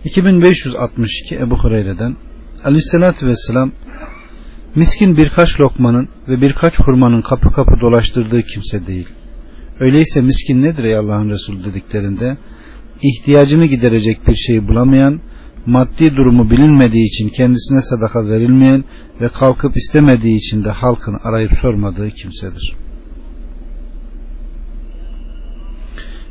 2562 0.06 1.36
Ebu 1.36 1.58
Hureyre'den 1.58 2.16
Aleyhisselatü 2.64 3.28
Vesselam 3.28 3.72
miskin 4.76 5.18
birkaç 5.18 5.60
lokmanın 5.60 6.10
ve 6.28 6.42
birkaç 6.42 6.80
hurmanın 6.80 7.22
kapı 7.22 7.52
kapı 7.52 7.82
dolaştırdığı 7.82 8.44
kimse 8.44 8.88
değil. 8.88 9.10
Öyleyse 9.80 10.22
miskin 10.22 10.62
nedir 10.62 10.84
ey 10.84 10.96
Allah'ın 10.96 11.30
Resulü 11.30 11.64
dediklerinde 11.64 12.38
ihtiyacını 13.02 13.66
giderecek 13.66 14.28
bir 14.28 14.36
şey 14.36 14.68
bulamayan, 14.68 15.22
maddi 15.66 16.16
durumu 16.16 16.50
bilinmediği 16.50 17.08
için 17.08 17.30
kendisine 17.30 17.82
sadaka 17.82 18.28
verilmeyen 18.28 18.84
ve 19.22 19.30
kalkıp 19.30 19.78
istemediği 19.78 20.38
için 20.38 20.64
de 20.64 20.70
halkın 20.70 21.20
arayıp 21.24 21.52
sormadığı 21.62 22.10
kimsedir. 22.10 22.76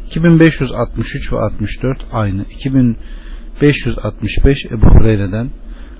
2563 0.06 1.32
ve 1.32 1.36
64 1.36 1.98
aynı. 2.12 2.44
2565 2.44 4.66
Ebu 4.66 4.86
Hureyre'den 4.86 5.50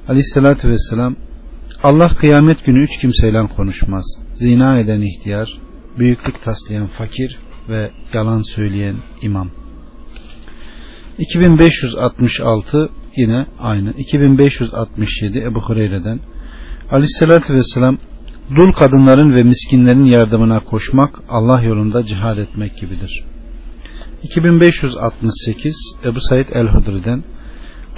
Aleyhisselatü 0.08 0.68
Vesselam 0.68 1.16
Allah 1.82 2.08
kıyamet 2.08 2.64
günü 2.64 2.84
üç 2.84 2.98
kimseyle 3.00 3.46
konuşmaz. 3.46 4.04
Zina 4.34 4.78
eden 4.78 5.00
ihtiyar, 5.00 5.58
büyüklük 5.98 6.42
taslayan 6.42 6.86
fakir 6.86 7.38
ve 7.68 7.90
yalan 8.12 8.42
söyleyen 8.54 8.96
imam. 9.22 9.50
2566 11.18 12.90
yine 13.16 13.46
aynı. 13.60 13.92
2567 13.92 15.38
Ebu 15.38 15.60
Hureyre'den 15.60 16.20
Aleyhisselatü 16.90 17.54
Vesselam 17.54 17.98
dul 18.50 18.72
kadınların 18.72 19.34
ve 19.34 19.42
miskinlerin 19.42 20.04
yardımına 20.04 20.60
koşmak 20.60 21.20
Allah 21.28 21.62
yolunda 21.62 22.04
cihad 22.04 22.38
etmek 22.38 22.76
gibidir. 22.76 23.24
2568 24.22 25.74
Ebu 26.04 26.20
Said 26.20 26.48
el-Hudri'den 26.52 27.24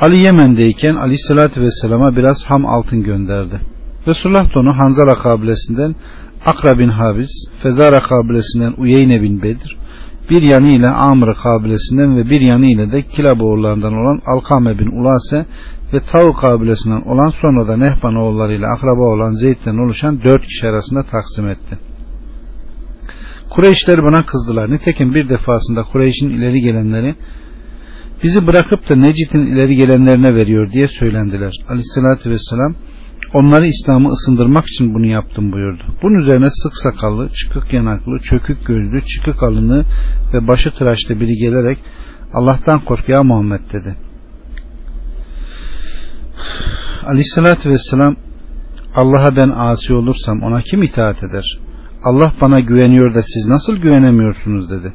Ali 0.01 0.19
Yemen'deyken 0.19 0.95
Aleyhisselatü 0.95 1.61
Vesselam'a 1.61 2.17
biraz 2.17 2.45
ham 2.45 2.67
altın 2.67 3.03
gönderdi. 3.03 3.61
Resulullah 4.07 4.55
da 4.55 4.61
onu 4.61 4.73
Hanzala 4.79 5.19
kabilesinden 5.19 5.95
Akra 6.47 6.79
bin 6.79 6.89
Habiz, 6.89 7.49
Fezara 7.63 8.01
kabilesinden 8.01 8.73
Uyeyne 8.79 9.23
bin 9.23 9.43
Bedir, 9.43 9.77
bir 10.31 10.43
yanıyla 10.43 10.95
Amr 10.95 11.35
kabilesinden 11.35 12.17
ve 12.17 12.31
bir 12.31 12.41
yanıyla 12.41 12.93
de 12.93 13.03
Kilab 13.03 13.41
oğullarından 13.41 13.93
olan 13.93 14.21
Alkame 14.27 14.79
bin 14.79 15.01
Ulase 15.01 15.47
ve 15.93 16.01
Tav 16.01 16.33
kabilesinden 16.33 17.01
olan 17.01 17.31
sonra 17.31 17.69
da 17.69 17.77
Nehban 17.77 18.15
oğullarıyla 18.15 18.69
akraba 18.69 19.03
olan 19.03 19.33
Zeyd'den 19.33 19.87
oluşan 19.87 20.23
dört 20.25 20.45
kişi 20.45 20.69
arasında 20.69 21.03
taksim 21.03 21.49
etti. 21.49 21.79
Kureyşler 23.51 24.03
buna 24.03 24.27
kızdılar. 24.27 24.71
Nitekim 24.71 25.15
bir 25.15 25.29
defasında 25.29 25.83
Kureyş'in 25.83 26.31
ileri 26.31 26.61
gelenleri 26.61 27.15
bizi 28.23 28.47
bırakıp 28.47 28.89
da 28.89 28.97
Necit'in 28.97 29.47
ileri 29.47 29.77
gelenlerine 29.77 30.35
veriyor 30.35 30.73
diye 30.73 30.89
söylendiler. 30.89 31.53
Aleyhissalatü 31.69 32.31
vesselam 32.31 32.75
onları 33.35 33.67
İslam'ı 33.67 34.09
ısındırmak 34.09 34.65
için 34.67 34.95
bunu 34.95 35.07
yaptım 35.07 35.53
buyurdu. 35.53 35.83
Bunun 36.03 36.19
üzerine 36.19 36.51
sık 36.51 36.77
sakallı, 36.77 37.29
çıkık 37.29 37.73
yanaklı, 37.73 38.19
çökük 38.19 38.67
gözlü, 38.67 39.01
çıkık 39.05 39.43
alını 39.43 39.85
ve 40.35 40.49
başı 40.49 40.71
tıraşlı 40.71 41.21
biri 41.21 41.37
gelerek 41.37 41.79
Allah'tan 42.35 42.85
kork 42.85 43.09
ya 43.09 43.23
Muhammed 43.23 43.61
dedi. 43.73 43.97
Aleyhissalatü 47.07 47.71
vesselam 47.71 48.17
Allah'a 48.95 49.37
ben 49.37 49.49
asi 49.49 49.95
olursam 49.95 50.43
ona 50.43 50.61
kim 50.61 50.83
itaat 50.83 51.23
eder? 51.23 51.59
Allah 52.05 52.33
bana 52.41 52.61
güveniyor 52.61 53.15
da 53.15 53.23
siz 53.23 53.47
nasıl 53.47 53.77
güvenemiyorsunuz 53.77 54.71
dedi. 54.71 54.93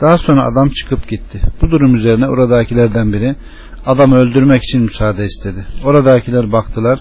Daha 0.00 0.18
sonra 0.18 0.44
adam 0.44 0.68
çıkıp 0.68 1.08
gitti. 1.08 1.40
Bu 1.62 1.70
durum 1.70 1.94
üzerine 1.94 2.28
oradakilerden 2.28 3.12
biri 3.12 3.36
adamı 3.86 4.16
öldürmek 4.16 4.62
için 4.62 4.82
müsaade 4.82 5.24
istedi. 5.24 5.66
Oradakiler 5.84 6.52
baktılar. 6.52 7.00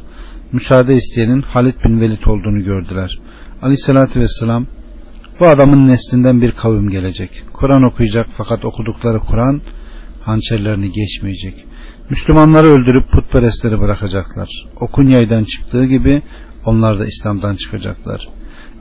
Müsaade 0.53 0.93
isteyenin 0.95 1.41
Halid 1.41 1.75
bin 1.85 2.01
Velid 2.01 2.23
olduğunu 2.25 2.63
gördüler. 2.63 3.19
Aleyhissalatü 3.61 4.19
vesselam 4.19 4.65
Bu 5.39 5.45
adamın 5.45 5.87
neslinden 5.87 6.41
bir 6.41 6.51
kavim 6.51 6.89
gelecek. 6.89 7.43
Kur'an 7.53 7.83
okuyacak 7.83 8.27
fakat 8.37 8.65
okudukları 8.65 9.19
Kur'an 9.19 9.61
hançerlerini 10.21 10.91
geçmeyecek. 10.91 11.65
Müslümanları 12.09 12.67
öldürüp 12.67 13.11
putperestleri 13.11 13.79
bırakacaklar. 13.79 14.49
Okun 14.79 15.07
yaydan 15.07 15.43
çıktığı 15.43 15.85
gibi 15.85 16.21
onlar 16.65 16.99
da 16.99 17.05
İslam'dan 17.05 17.55
çıkacaklar. 17.55 18.27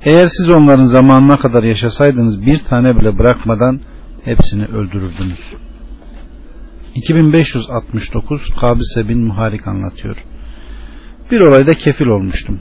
Eğer 0.02 0.24
siz 0.24 0.50
onların 0.50 0.84
zamanına 0.84 1.36
kadar 1.36 1.62
yaşasaydınız 1.62 2.46
bir 2.46 2.58
tane 2.58 2.96
bile 2.96 3.18
bırakmadan 3.18 3.80
hepsini 4.24 4.64
öldürürdünüz. 4.64 5.40
2569 6.94 8.42
Kabise 8.60 9.08
bin 9.08 9.26
Muharik 9.26 9.66
anlatıyor. 9.68 10.16
Bir 11.30 11.40
olayda 11.40 11.74
kefil 11.74 12.06
olmuştum. 12.06 12.60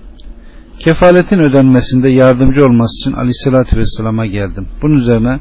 Kefaletin 0.79 1.39
ödenmesinde 1.39 2.09
yardımcı 2.09 2.65
olması 2.65 3.01
için 3.01 3.17
aleyhissalatü 3.17 3.77
vesselama 3.77 4.25
geldim. 4.25 4.67
Bunun 4.81 4.95
üzerine 4.95 5.39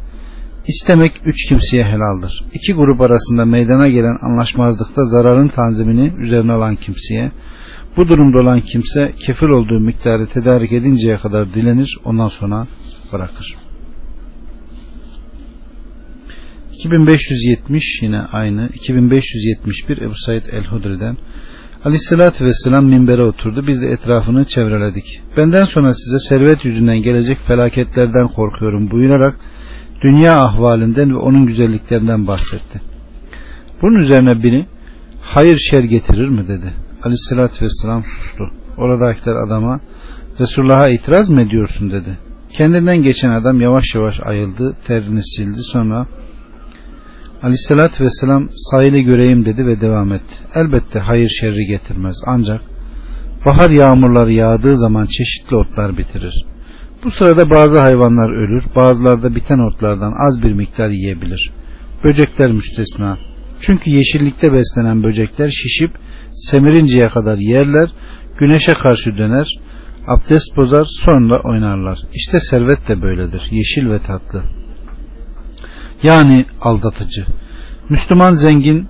istemek 0.66 1.12
üç 1.24 1.48
kimseye 1.48 1.84
helaldir. 1.84 2.44
İki 2.54 2.72
grup 2.72 3.00
arasında 3.00 3.44
meydana 3.44 3.88
gelen 3.88 4.18
anlaşmazlıkta 4.22 5.04
zararın 5.04 5.48
tanzimini 5.48 6.12
üzerine 6.18 6.52
alan 6.52 6.76
kimseye, 6.76 7.32
bu 7.96 8.08
durumda 8.08 8.38
olan 8.38 8.60
kimse 8.60 9.12
kefil 9.26 9.46
olduğu 9.46 9.80
miktarı 9.80 10.26
tedarik 10.26 10.72
edinceye 10.72 11.16
kadar 11.18 11.54
dilenir, 11.54 11.98
ondan 12.04 12.28
sonra 12.28 12.66
bırakır. 13.12 13.56
2570 16.72 18.02
yine 18.02 18.20
aynı 18.20 18.68
2571 18.74 19.98
Ebu 19.98 20.14
Said 20.26 20.46
el-Hudri'den 20.52 21.16
Aleyhissalatü 21.86 22.44
Vesselam 22.44 22.86
minbere 22.86 23.22
oturdu. 23.22 23.66
Biz 23.66 23.82
de 23.82 23.86
etrafını 23.86 24.44
çevreledik. 24.44 25.04
Benden 25.36 25.64
sonra 25.64 25.94
size 25.94 26.18
servet 26.28 26.64
yüzünden 26.64 27.02
gelecek 27.02 27.38
felaketlerden 27.46 28.28
korkuyorum 28.28 28.90
buyurarak 28.90 29.36
dünya 30.02 30.40
ahvalinden 30.40 31.10
ve 31.10 31.16
onun 31.16 31.46
güzelliklerinden 31.46 32.26
bahsetti. 32.26 32.80
Bunun 33.82 33.98
üzerine 33.98 34.42
biri 34.42 34.66
hayır 35.20 35.58
şer 35.70 35.82
getirir 35.82 36.28
mi 36.28 36.48
dedi. 36.48 36.72
Aleyhissalatü 37.02 37.64
Vesselam 37.64 38.04
sustu. 38.04 38.44
Oradakiler 38.76 39.36
adama 39.46 39.80
Resulullah'a 40.40 40.88
itiraz 40.88 41.28
mı 41.28 41.42
ediyorsun 41.42 41.90
dedi. 41.90 42.18
Kendinden 42.52 43.02
geçen 43.02 43.30
adam 43.30 43.60
yavaş 43.60 43.84
yavaş 43.94 44.20
ayıldı, 44.24 44.76
terini 44.86 45.20
sildi 45.36 45.60
sonra 45.72 46.06
Aleyhissalatü 47.46 48.04
vesselam 48.04 48.48
sahili 48.70 49.02
göreyim 49.02 49.44
dedi 49.44 49.66
ve 49.66 49.80
devam 49.80 50.12
etti. 50.12 50.34
Elbette 50.54 50.98
hayır 50.98 51.28
şerri 51.40 51.66
getirmez 51.66 52.16
ancak 52.26 52.60
bahar 53.46 53.70
yağmurları 53.70 54.32
yağdığı 54.32 54.78
zaman 54.78 55.06
çeşitli 55.06 55.56
otlar 55.56 55.98
bitirir. 55.98 56.44
Bu 57.04 57.10
sırada 57.10 57.50
bazı 57.50 57.80
hayvanlar 57.80 58.32
ölür, 58.32 58.64
bazıları 58.76 59.22
da 59.22 59.34
biten 59.34 59.58
otlardan 59.58 60.12
az 60.28 60.42
bir 60.42 60.52
miktar 60.52 60.88
yiyebilir. 60.88 61.50
Böcekler 62.04 62.52
müstesna. 62.52 63.18
Çünkü 63.60 63.90
yeşillikte 63.90 64.52
beslenen 64.52 65.02
böcekler 65.02 65.50
şişip 65.50 65.90
semirinceye 66.32 67.08
kadar 67.08 67.38
yerler, 67.38 67.88
güneşe 68.38 68.74
karşı 68.74 69.16
döner, 69.18 69.48
abdest 70.06 70.56
bozar, 70.56 70.86
sonra 71.04 71.40
oynarlar. 71.40 71.98
İşte 72.14 72.40
servet 72.40 72.88
de 72.88 73.02
böyledir, 73.02 73.42
yeşil 73.50 73.90
ve 73.90 73.98
tatlı. 73.98 74.42
Yani 76.02 76.44
aldatıcı. 76.60 77.26
Müslüman 77.88 78.30
zengin 78.30 78.88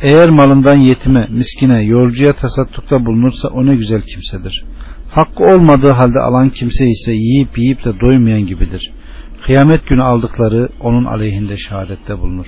eğer 0.00 0.30
malından 0.30 0.76
yetime, 0.76 1.26
miskine, 1.30 1.82
yolcuya 1.82 2.32
tasaddukta 2.32 3.04
bulunursa 3.04 3.48
o 3.48 3.66
ne 3.66 3.76
güzel 3.76 4.02
kimsedir. 4.02 4.64
Hakkı 5.10 5.44
olmadığı 5.44 5.90
halde 5.90 6.18
alan 6.18 6.50
kimse 6.50 6.86
ise 6.86 7.12
yiyip 7.12 7.58
yiyip 7.58 7.84
de 7.84 8.00
doymayan 8.00 8.46
gibidir. 8.46 8.92
Kıyamet 9.46 9.86
günü 9.86 10.02
aldıkları 10.02 10.68
onun 10.80 11.04
aleyhinde 11.04 11.56
şehadette 11.56 12.18
bulunur. 12.18 12.46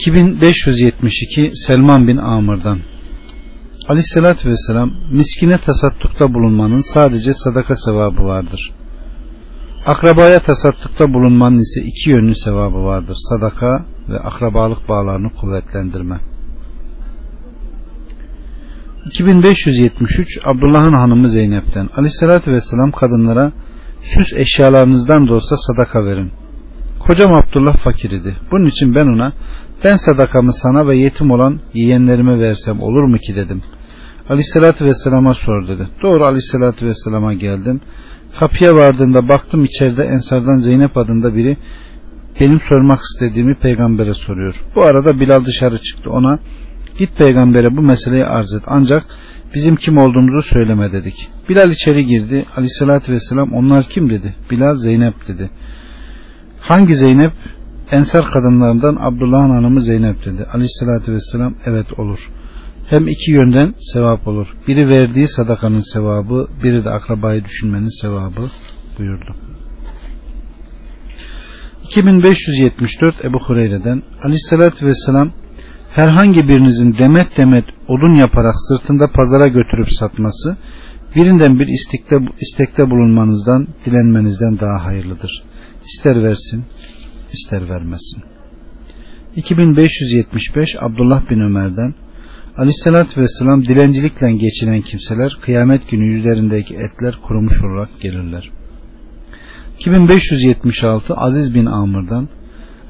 2572 0.00 1.50
Selman 1.54 2.08
bin 2.08 2.16
Amr'dan 2.16 2.80
Aleyhissalatü 3.88 4.48
Vesselam 4.48 4.90
miskine 5.12 5.58
tasaddukta 5.58 6.34
bulunmanın 6.34 6.94
sadece 6.94 7.34
sadaka 7.34 7.76
sevabı 7.76 8.24
vardır. 8.24 8.70
Akrabaya 9.86 10.40
tasattıkta 10.40 11.12
bulunmanın 11.12 11.58
ise 11.58 11.80
iki 11.80 12.10
yönlü 12.10 12.34
sevabı 12.34 12.84
vardır. 12.84 13.16
Sadaka 13.30 13.84
ve 14.08 14.18
akrabalık 14.18 14.88
bağlarını 14.88 15.32
kuvvetlendirme. 15.34 16.20
2573 19.06 20.38
Abdullah'ın 20.44 20.92
hanımı 20.92 21.28
Zeynep'ten 21.28 21.88
Aleyhisselatü 21.96 22.52
Vesselam 22.52 22.92
kadınlara 22.92 23.52
süs 24.02 24.32
eşyalarınızdan 24.32 25.28
da 25.28 25.32
olsa 25.32 25.56
sadaka 25.56 26.04
verin. 26.04 26.30
Kocam 27.06 27.34
Abdullah 27.34 27.76
fakir 27.76 28.10
idi. 28.10 28.36
Bunun 28.52 28.66
için 28.66 28.94
ben 28.94 29.06
ona 29.06 29.32
ben 29.84 29.96
sadakamı 29.96 30.52
sana 30.52 30.88
ve 30.88 30.96
yetim 30.96 31.30
olan 31.30 31.60
yeğenlerime 31.74 32.40
versem 32.40 32.80
olur 32.80 33.04
mu 33.04 33.18
ki 33.18 33.36
dedim. 33.36 33.62
Aleyhisselatü 34.28 34.84
Vesselam'a 34.84 35.34
sor 35.34 35.68
dedi. 35.68 35.88
Doğru 36.02 36.24
Aleyhisselatü 36.24 36.86
Vesselam'a 36.86 37.34
geldim. 37.34 37.80
Kapıya 38.38 38.74
vardığında 38.74 39.28
baktım 39.28 39.64
içeride 39.64 40.04
Ensardan 40.04 40.58
Zeynep 40.58 40.96
adında 40.96 41.34
biri 41.34 41.56
benim 42.40 42.60
sormak 42.60 43.00
istediğimi 43.00 43.54
peygambere 43.54 44.14
soruyor. 44.14 44.54
Bu 44.76 44.82
arada 44.82 45.20
Bilal 45.20 45.44
dışarı 45.44 45.78
çıktı 45.78 46.10
ona 46.10 46.38
git 46.98 47.16
peygambere 47.16 47.76
bu 47.76 47.82
meseleyi 47.82 48.24
arz 48.24 48.54
et 48.54 48.62
ancak 48.66 49.06
bizim 49.54 49.76
kim 49.76 49.98
olduğumuzu 49.98 50.42
söyleme 50.42 50.92
dedik. 50.92 51.28
Bilal 51.48 51.70
içeri 51.70 52.06
girdi 52.06 52.44
aleyhissalatü 52.56 53.12
vesselam 53.12 53.52
onlar 53.52 53.84
kim 53.84 54.10
dedi. 54.10 54.34
Bilal 54.50 54.76
Zeynep 54.76 55.28
dedi. 55.28 55.50
Hangi 56.60 56.96
Zeynep? 56.96 57.32
Ensar 57.92 58.30
kadınlarından 58.30 58.96
Abdullah'ın 59.00 59.50
hanımı 59.50 59.80
Zeynep 59.80 60.24
dedi. 60.24 60.46
Aleyhissalatü 60.52 61.12
vesselam 61.12 61.54
evet 61.66 61.98
olur 61.98 62.30
hem 62.90 63.08
iki 63.08 63.30
yönden 63.30 63.74
sevap 63.92 64.28
olur. 64.28 64.46
Biri 64.68 64.88
verdiği 64.88 65.28
sadakanın 65.28 65.92
sevabı, 65.92 66.48
biri 66.62 66.84
de 66.84 66.90
akrabayı 66.90 67.44
düşünmenin 67.44 68.00
sevabı 68.02 68.50
buyurdu. 68.98 69.36
2574 71.84 73.24
Ebu 73.24 73.38
Hureyre'den 73.38 74.02
Aleyhisselatü 74.22 74.86
Vesselam 74.86 75.32
herhangi 75.90 76.48
birinizin 76.48 76.94
demet 76.98 77.36
demet 77.36 77.64
odun 77.88 78.14
yaparak 78.14 78.54
sırtında 78.68 79.06
pazara 79.06 79.48
götürüp 79.48 79.92
satması 79.92 80.56
birinden 81.16 81.58
bir 81.58 81.66
istekte, 81.66 82.16
istekte 82.40 82.90
bulunmanızdan 82.90 83.68
dilenmenizden 83.86 84.58
daha 84.60 84.84
hayırlıdır. 84.84 85.42
İster 85.86 86.22
versin 86.22 86.64
ister 87.32 87.68
vermesin. 87.68 88.22
2575 89.36 90.68
Abdullah 90.80 91.30
bin 91.30 91.40
Ömer'den 91.40 91.94
Aleyhissalatü 92.60 93.20
Vesselam 93.20 93.64
dilencilikle 93.64 94.32
geçinen 94.32 94.80
kimseler 94.80 95.38
kıyamet 95.42 95.90
günü 95.90 96.04
yüzlerindeki 96.04 96.74
etler 96.74 97.18
kurumuş 97.22 97.64
olarak 97.64 98.00
gelirler. 98.00 98.50
2576 99.78 101.14
Aziz 101.14 101.54
bin 101.54 101.66
Amr'dan 101.66 102.28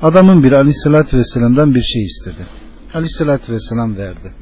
adamın 0.03 0.43
biri 0.43 0.57
Aleyhissalatü 0.57 1.17
Vesselam'dan 1.17 1.75
bir 1.75 1.83
şey 1.83 2.03
istedi. 2.03 2.47
Aleyhissalatü 2.95 3.53
Vesselam 3.53 3.97
verdi. 3.97 4.33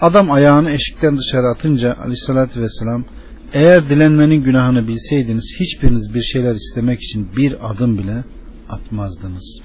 Adam 0.00 0.30
ayağını 0.30 0.70
eşikten 0.70 1.18
dışarı 1.18 1.46
atınca 1.46 1.96
Aleyhissalatü 2.00 2.60
Vesselam 2.60 3.04
eğer 3.52 3.88
dilenmenin 3.88 4.42
günahını 4.44 4.88
bilseydiniz 4.88 5.56
hiçbiriniz 5.60 6.14
bir 6.14 6.22
şeyler 6.22 6.54
istemek 6.54 7.02
için 7.02 7.28
bir 7.36 7.70
adım 7.70 7.98
bile 7.98 8.24
atmazdınız. 8.68 9.60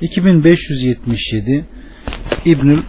2577 0.00 1.64
İbnül 2.44 2.82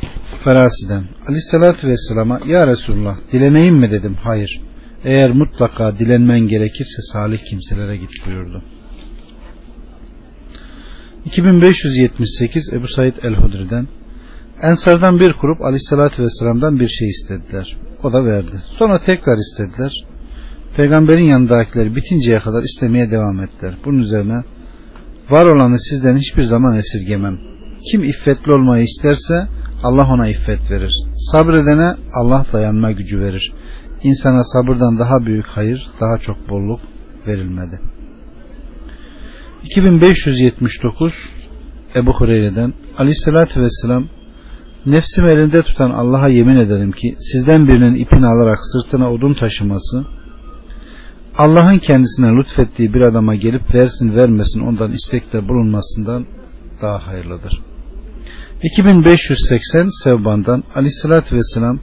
Ferasi'den 0.44 1.04
Aleyhisselatü 1.28 1.88
Vesselam'a 1.88 2.40
Ya 2.48 2.68
Resulullah 2.68 3.18
dileneyim 3.32 3.76
mi 3.76 3.92
dedim. 3.92 4.18
Hayır. 4.24 4.62
Eğer 5.04 5.32
mutlaka 5.32 6.00
dilenmen 6.00 6.40
gerekirse 6.40 7.02
salih 7.14 7.40
kimselere 7.50 7.98
git 7.98 8.10
buyurdu. 8.26 8.64
2578 11.26 12.74
Ebu 12.74 12.88
Said 12.88 13.14
el-Hudri'den 13.24 13.88
Ensardan 14.62 15.20
bir 15.20 15.34
grup 15.42 15.62
Aleyhisselatü 15.62 16.24
Vesselam'dan 16.24 16.80
bir 16.80 16.88
şey 16.88 17.10
istediler. 17.10 17.78
O 18.04 18.14
da 18.14 18.26
verdi. 18.26 18.64
Sonra 18.80 19.00
tekrar 19.00 19.38
istediler. 19.38 19.92
Peygamberin 20.76 21.24
yanındakileri 21.24 21.96
bitinceye 21.96 22.40
kadar 22.40 22.64
istemeye 22.64 23.12
devam 23.12 23.40
ettiler. 23.40 23.76
Bunun 23.86 23.98
üzerine 23.98 24.44
var 25.30 25.46
olanı 25.46 25.80
sizden 25.80 26.18
hiçbir 26.18 26.44
zaman 26.44 26.76
esirgemem. 26.78 27.38
Kim 27.92 28.04
iffetli 28.04 28.52
olmayı 28.52 28.84
isterse 28.84 29.48
Allah 29.84 30.08
ona 30.14 30.28
iffet 30.28 30.72
verir. 30.72 30.94
Sabredene 31.32 31.96
Allah 32.14 32.46
dayanma 32.54 32.92
gücü 32.92 33.20
verir. 33.20 33.54
İnsana 34.04 34.44
sabırdan 34.44 35.00
daha 35.00 35.26
büyük 35.26 35.48
hayır, 35.48 35.90
daha 36.02 36.18
çok 36.18 36.50
bolluk 36.50 36.80
verilmedi. 37.28 37.80
2579 39.64 41.14
Ebu 41.96 42.14
Hureyre'den 42.14 42.74
Aleyhisselatü 42.98 43.62
Vesselam 43.62 44.08
Nefsim 44.86 45.28
elinde 45.28 45.62
tutan 45.62 45.92
Allah'a 45.92 46.28
yemin 46.28 46.56
ederim 46.56 46.92
ki 46.92 47.16
sizden 47.20 47.68
birinin 47.68 47.96
ipini 47.96 48.28
alarak 48.28 48.60
sırtına 48.62 49.12
odun 49.12 49.34
taşıması 49.34 50.06
Allah'ın 51.38 51.80
kendisine 51.80 52.28
lütfettiği 52.28 52.94
bir 52.94 53.02
adama 53.02 53.36
gelip 53.36 53.76
versin 53.76 54.16
vermesin 54.16 54.60
ondan 54.60 54.92
istekte 54.92 55.48
bulunmasından 55.50 56.26
daha 56.82 57.08
hayırlıdır. 57.08 57.62
2580 58.64 59.90
Sevban'dan 60.04 60.64
Aleyhisselatü 60.76 61.36
Vesselam 61.36 61.80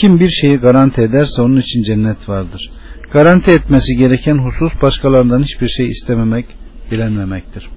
kim 0.00 0.20
bir 0.20 0.28
şeyi 0.28 0.56
garanti 0.56 1.00
ederse 1.00 1.42
onun 1.42 1.56
için 1.56 1.82
cennet 1.82 2.28
vardır. 2.28 2.70
Garanti 3.12 3.50
etmesi 3.50 3.96
gereken 3.96 4.38
husus 4.38 4.82
başkalarından 4.82 5.42
hiçbir 5.42 5.68
şey 5.68 5.86
istememek, 5.86 6.46
dilenmemektir. 6.90 7.68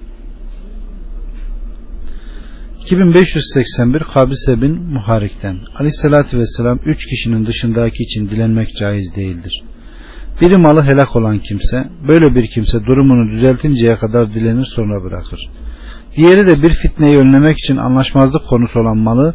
2581 2.84 4.00
Kabise 4.00 4.62
bin 4.62 4.82
Muharik'ten 4.82 5.58
Aleyhisselatü 5.74 6.38
Vesselam 6.38 6.78
üç 6.84 7.06
kişinin 7.06 7.46
dışındaki 7.46 8.02
için 8.02 8.30
dilenmek 8.30 8.76
caiz 8.76 9.16
değildir. 9.16 9.62
Biri 10.40 10.56
malı 10.56 10.82
helak 10.82 11.16
olan 11.16 11.38
kimse, 11.38 11.84
böyle 12.08 12.34
bir 12.34 12.46
kimse 12.46 12.84
durumunu 12.84 13.30
düzeltinceye 13.30 13.96
kadar 13.96 14.34
dilenir 14.34 14.66
sonra 14.66 15.04
bırakır. 15.04 15.40
Diğeri 16.16 16.46
de 16.46 16.62
bir 16.62 16.70
fitneyi 16.70 17.18
önlemek 17.18 17.58
için 17.58 17.76
anlaşmazlık 17.76 18.46
konusu 18.46 18.80
olan 18.80 18.98
malı 18.98 19.34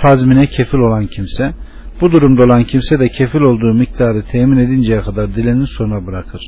tazmine 0.00 0.46
kefil 0.46 0.78
olan 0.78 1.06
kimse, 1.06 1.54
bu 2.00 2.12
durumda 2.12 2.42
olan 2.42 2.64
kimse 2.64 2.98
de 2.98 3.08
kefil 3.08 3.40
olduğu 3.40 3.74
miktarı 3.74 4.22
temin 4.22 4.56
edinceye 4.56 5.00
kadar 5.00 5.34
dilenir 5.34 5.66
sonra 5.66 6.06
bırakır. 6.06 6.42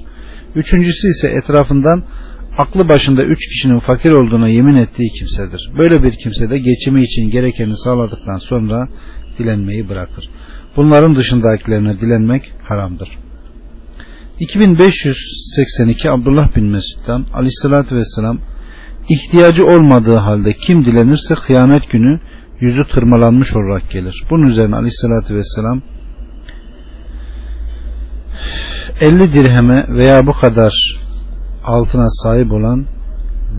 Üçüncüsü 0.54 1.08
ise 1.08 1.28
etrafından 1.28 2.02
aklı 2.58 2.88
başında 2.88 3.24
üç 3.24 3.48
kişinin 3.48 3.78
fakir 3.78 4.10
olduğuna 4.10 4.48
yemin 4.48 4.74
ettiği 4.74 5.08
kimsedir. 5.18 5.70
Böyle 5.78 6.02
bir 6.02 6.12
kimse 6.12 6.50
de 6.50 6.58
geçimi 6.58 7.02
için 7.02 7.30
gerekeni 7.30 7.76
sağladıktan 7.76 8.38
sonra 8.38 8.88
dilenmeyi 9.38 9.88
bırakır. 9.88 10.28
Bunların 10.76 11.16
dışındakilerine 11.16 12.00
dilenmek 12.00 12.52
haramdır. 12.62 13.08
2582 14.40 16.10
Abdullah 16.10 16.56
bin 16.56 16.64
Mesud'dan 16.64 17.26
aleyhissalatü 17.34 17.96
vesselam 17.96 18.38
ihtiyacı 19.08 19.66
olmadığı 19.66 20.16
halde 20.16 20.52
kim 20.52 20.84
dilenirse 20.84 21.34
kıyamet 21.34 21.90
günü 21.90 22.20
yüzü 22.60 22.84
tırmalanmış 22.94 23.56
olarak 23.56 23.90
gelir. 23.90 24.24
Bunun 24.30 24.46
üzerine 24.46 24.76
aleyhissalatü 24.76 25.34
vesselam 25.34 25.82
50 29.00 29.32
dirheme 29.32 29.86
veya 29.88 30.26
bu 30.26 30.32
kadar 30.32 30.72
altına 31.64 32.10
sahip 32.10 32.52
olan 32.52 32.86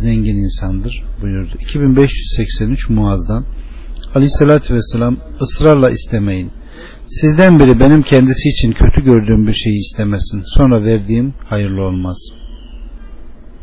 zengin 0.02 0.36
insandır 0.36 1.04
buyurdu. 1.22 1.56
2583 1.60 2.90
Muaz'dan 2.90 3.46
Aleyhisselatü 4.16 4.74
Vesselam 4.74 5.18
ısrarla 5.42 5.90
istemeyin. 5.90 6.52
Sizden 7.10 7.60
biri 7.60 7.80
benim 7.80 8.02
kendisi 8.02 8.50
için 8.50 8.72
kötü 8.72 9.02
gördüğüm 9.04 9.48
bir 9.48 9.54
şeyi 9.54 9.80
istemesin. 9.80 10.44
Sonra 10.46 10.84
verdiğim 10.84 11.34
hayırlı 11.46 11.82
olmaz. 11.82 12.18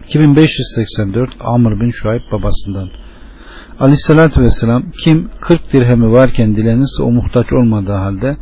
2584 0.08 1.30
Amr 1.40 1.80
bin 1.80 1.90
Şuayb 1.90 2.22
babasından 2.32 2.88
Aleyhisselatü 3.80 4.40
Vesselam 4.40 4.82
kim 5.04 5.30
40 5.40 5.72
dirhemi 5.72 6.12
varken 6.12 6.56
dilenirse 6.56 7.02
o 7.02 7.10
muhtaç 7.10 7.52
olmadığı 7.52 7.92
halde 7.92 8.36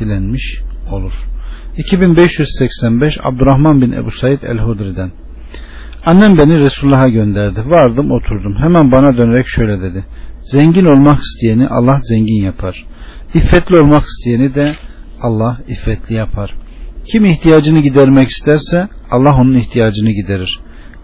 dilenmiş 0.00 0.58
olur. 0.92 1.12
2585 1.76 3.18
Abdurrahman 3.22 3.80
bin 3.82 3.92
Ebu 3.92 4.10
Said 4.10 4.42
el-Hudri'den 4.42 5.10
Annem 6.04 6.38
beni 6.38 6.58
Resulullah'a 6.58 7.08
gönderdi. 7.08 7.60
Vardım 7.66 8.10
oturdum. 8.10 8.54
Hemen 8.58 8.92
bana 8.92 9.16
dönerek 9.16 9.46
şöyle 9.48 9.80
dedi. 9.80 10.04
Zengin 10.42 10.84
olmak 10.84 11.18
isteyeni 11.18 11.68
Allah 11.68 11.98
zengin 12.00 12.42
yapar. 12.42 12.86
İffetli 13.34 13.78
olmak 13.78 14.04
isteyeni 14.04 14.54
de 14.54 14.72
Allah 15.22 15.58
iffetli 15.68 16.14
yapar. 16.14 16.54
Kim 17.12 17.24
ihtiyacını 17.24 17.78
gidermek 17.78 18.28
isterse 18.28 18.88
Allah 19.10 19.36
onun 19.36 19.54
ihtiyacını 19.54 20.10
giderir. 20.10 20.60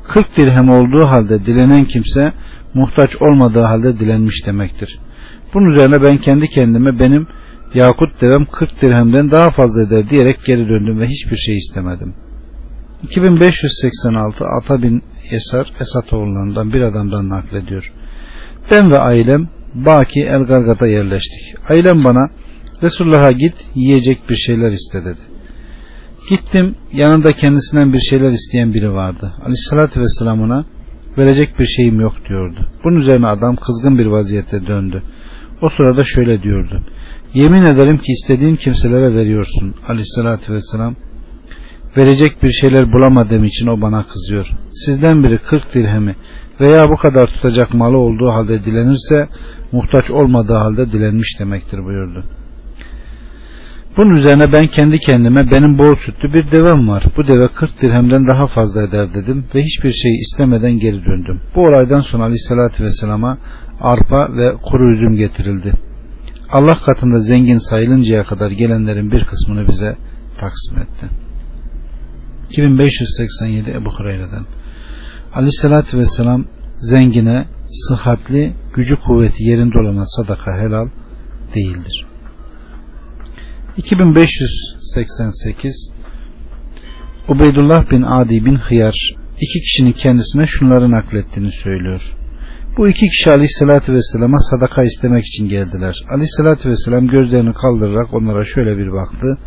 40 0.08 0.36
dirhem 0.36 0.68
olduğu 0.68 1.04
halde 1.04 1.46
dilenen 1.46 1.84
kimse 1.84 2.32
muhtaç 2.74 3.16
olmadığı 3.22 3.60
halde 3.60 3.98
dilenmiş 3.98 4.46
demektir. 4.46 4.98
Bunun 5.54 5.70
üzerine 5.70 6.02
ben 6.02 6.16
kendi 6.16 6.48
kendime 6.48 6.98
benim 6.98 7.26
Yakut 7.74 8.20
devem 8.20 8.46
40 8.46 8.82
dirhemden 8.82 9.30
daha 9.30 9.50
fazla 9.50 9.82
eder 9.82 10.10
diyerek 10.10 10.44
geri 10.44 10.68
döndüm 10.68 11.00
ve 11.00 11.06
hiçbir 11.06 11.36
şey 11.36 11.56
istemedim. 11.56 12.14
2586 13.02 14.44
Ata 14.44 14.82
bin 14.82 15.02
Esar 15.30 15.72
Esatoğullarından 15.80 16.72
bir 16.72 16.82
adamdan 16.82 17.28
naklediyor. 17.28 17.92
Ben 18.70 18.90
ve 18.90 18.98
ailem 18.98 19.48
Baki 19.74 20.20
El 20.20 20.42
Gargat'a 20.42 20.86
yerleştik. 20.86 21.70
Ailem 21.70 22.04
bana 22.04 22.30
Resulullah'a 22.82 23.32
git 23.32 23.54
yiyecek 23.74 24.30
bir 24.30 24.36
şeyler 24.36 24.72
iste 24.72 25.04
dedi. 25.04 25.33
Gittim 26.28 26.74
yanında 26.92 27.32
kendisinden 27.32 27.92
bir 27.92 27.98
şeyler 27.98 28.30
isteyen 28.30 28.74
biri 28.74 28.92
vardı. 28.92 29.32
Aleyhissalatü 29.42 30.00
vesselam 30.00 30.40
ona 30.40 30.64
verecek 31.18 31.58
bir 31.58 31.66
şeyim 31.66 32.00
yok 32.00 32.14
diyordu. 32.28 32.68
Bunun 32.84 32.96
üzerine 32.96 33.26
adam 33.26 33.56
kızgın 33.56 33.98
bir 33.98 34.06
vaziyette 34.06 34.66
döndü. 34.66 35.02
O 35.62 35.68
sırada 35.68 36.02
şöyle 36.04 36.42
diyordu. 36.42 36.82
Yemin 37.34 37.64
ederim 37.64 37.98
ki 37.98 38.12
istediğin 38.12 38.56
kimselere 38.56 39.14
veriyorsun. 39.14 39.74
Aleyhissalatü 39.88 40.52
vesselam 40.52 40.96
verecek 41.96 42.42
bir 42.42 42.52
şeyler 42.52 42.92
bulamadığım 42.92 43.44
için 43.44 43.66
o 43.66 43.80
bana 43.80 44.06
kızıyor. 44.06 44.46
Sizden 44.86 45.24
biri 45.24 45.38
40 45.38 45.74
dirhemi 45.74 46.16
veya 46.60 46.88
bu 46.88 46.96
kadar 46.96 47.26
tutacak 47.26 47.74
malı 47.74 47.98
olduğu 47.98 48.28
halde 48.28 48.64
dilenirse 48.64 49.28
muhtaç 49.72 50.10
olmadığı 50.10 50.54
halde 50.54 50.92
dilenmiş 50.92 51.40
demektir 51.40 51.84
buyurdu. 51.84 52.24
Bunun 53.96 54.14
üzerine 54.14 54.52
ben 54.52 54.66
kendi 54.66 54.98
kendime 54.98 55.50
benim 55.50 55.78
bol 55.78 55.94
sütlü 55.94 56.34
bir 56.34 56.50
devem 56.50 56.88
var. 56.88 57.04
Bu 57.16 57.26
deve 57.26 57.48
40 57.48 57.82
dirhemden 57.82 58.26
daha 58.26 58.46
fazla 58.46 58.82
eder 58.82 59.14
dedim 59.14 59.44
ve 59.54 59.62
hiçbir 59.62 59.92
şey 59.92 60.18
istemeden 60.20 60.78
geri 60.78 61.04
döndüm. 61.04 61.40
Bu 61.54 61.60
olaydan 61.62 62.00
sonra 62.00 62.22
aleyhissalatü 62.22 62.84
vesselama 62.84 63.38
arpa 63.80 64.36
ve 64.36 64.56
kuru 64.56 64.94
üzüm 64.94 65.14
getirildi. 65.14 65.72
Allah 66.50 66.78
katında 66.86 67.20
zengin 67.20 67.58
sayılıncaya 67.58 68.24
kadar 68.24 68.50
gelenlerin 68.50 69.10
bir 69.10 69.24
kısmını 69.24 69.68
bize 69.68 69.96
taksim 70.38 70.78
etti. 70.78 71.06
2587 72.50 73.70
Ebu 73.70 73.90
Hureyre'den 73.90 74.44
Aleyhissalatü 75.34 75.98
Vesselam 75.98 76.44
zengine, 76.78 77.44
sıhhatli, 77.88 78.52
gücü 78.74 78.96
kuvveti 78.96 79.44
yerinde 79.44 79.78
olana 79.78 80.06
sadaka 80.06 80.58
helal 80.58 80.88
değildir. 81.54 82.13
2588 83.76 85.90
Ubeydullah 87.28 87.90
bin 87.90 88.02
Adi 88.02 88.44
bin 88.44 88.56
Hıyar 88.56 88.94
iki 89.40 89.60
kişinin 89.60 89.92
kendisine 89.92 90.46
şunları 90.46 90.90
naklettiğini 90.90 91.52
söylüyor. 91.52 92.16
Bu 92.76 92.88
iki 92.88 93.08
kişi 93.08 93.30
aleyhissalatü 93.30 93.92
vesselama 93.92 94.38
sadaka 94.38 94.82
istemek 94.82 95.24
için 95.26 95.48
geldiler. 95.48 95.94
Aleyhissalatü 96.14 96.70
vesselam 96.70 97.06
gözlerini 97.06 97.52
kaldırarak 97.52 98.14
onlara 98.14 98.44
şöyle 98.44 98.78
bir 98.78 98.92
baktı. 98.92 99.38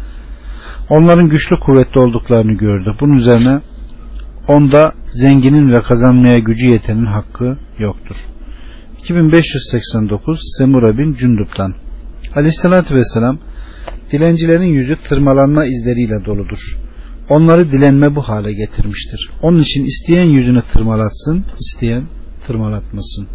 Onların 0.89 1.29
güçlü 1.29 1.59
kuvvetli 1.59 1.99
olduklarını 1.99 2.53
gördü. 2.53 2.93
Bunun 3.01 3.15
üzerine 3.15 3.61
onda 4.47 4.93
zenginin 5.11 5.73
ve 5.73 5.81
kazanmaya 5.81 6.39
gücü 6.39 6.67
yetenin 6.67 7.05
hakkı 7.05 7.57
yoktur. 7.79 8.15
2589 8.99 10.39
Semura 10.57 10.97
bin 10.97 11.13
Cündup'tan 11.13 11.73
Aleyhissalatü 12.35 12.95
vesselam 12.95 13.39
dilencilerin 14.11 14.73
yüzü 14.73 14.95
tırmalanma 14.95 15.65
izleriyle 15.65 16.25
doludur. 16.25 16.77
Onları 17.29 17.71
dilenme 17.71 18.15
bu 18.15 18.21
hale 18.21 18.53
getirmiştir. 18.53 19.29
Onun 19.41 19.57
için 19.57 19.85
isteyen 19.85 20.25
yüzünü 20.25 20.61
tırmalatsın, 20.61 21.45
isteyen 21.59 22.03
tırmalatmasın. 22.47 23.27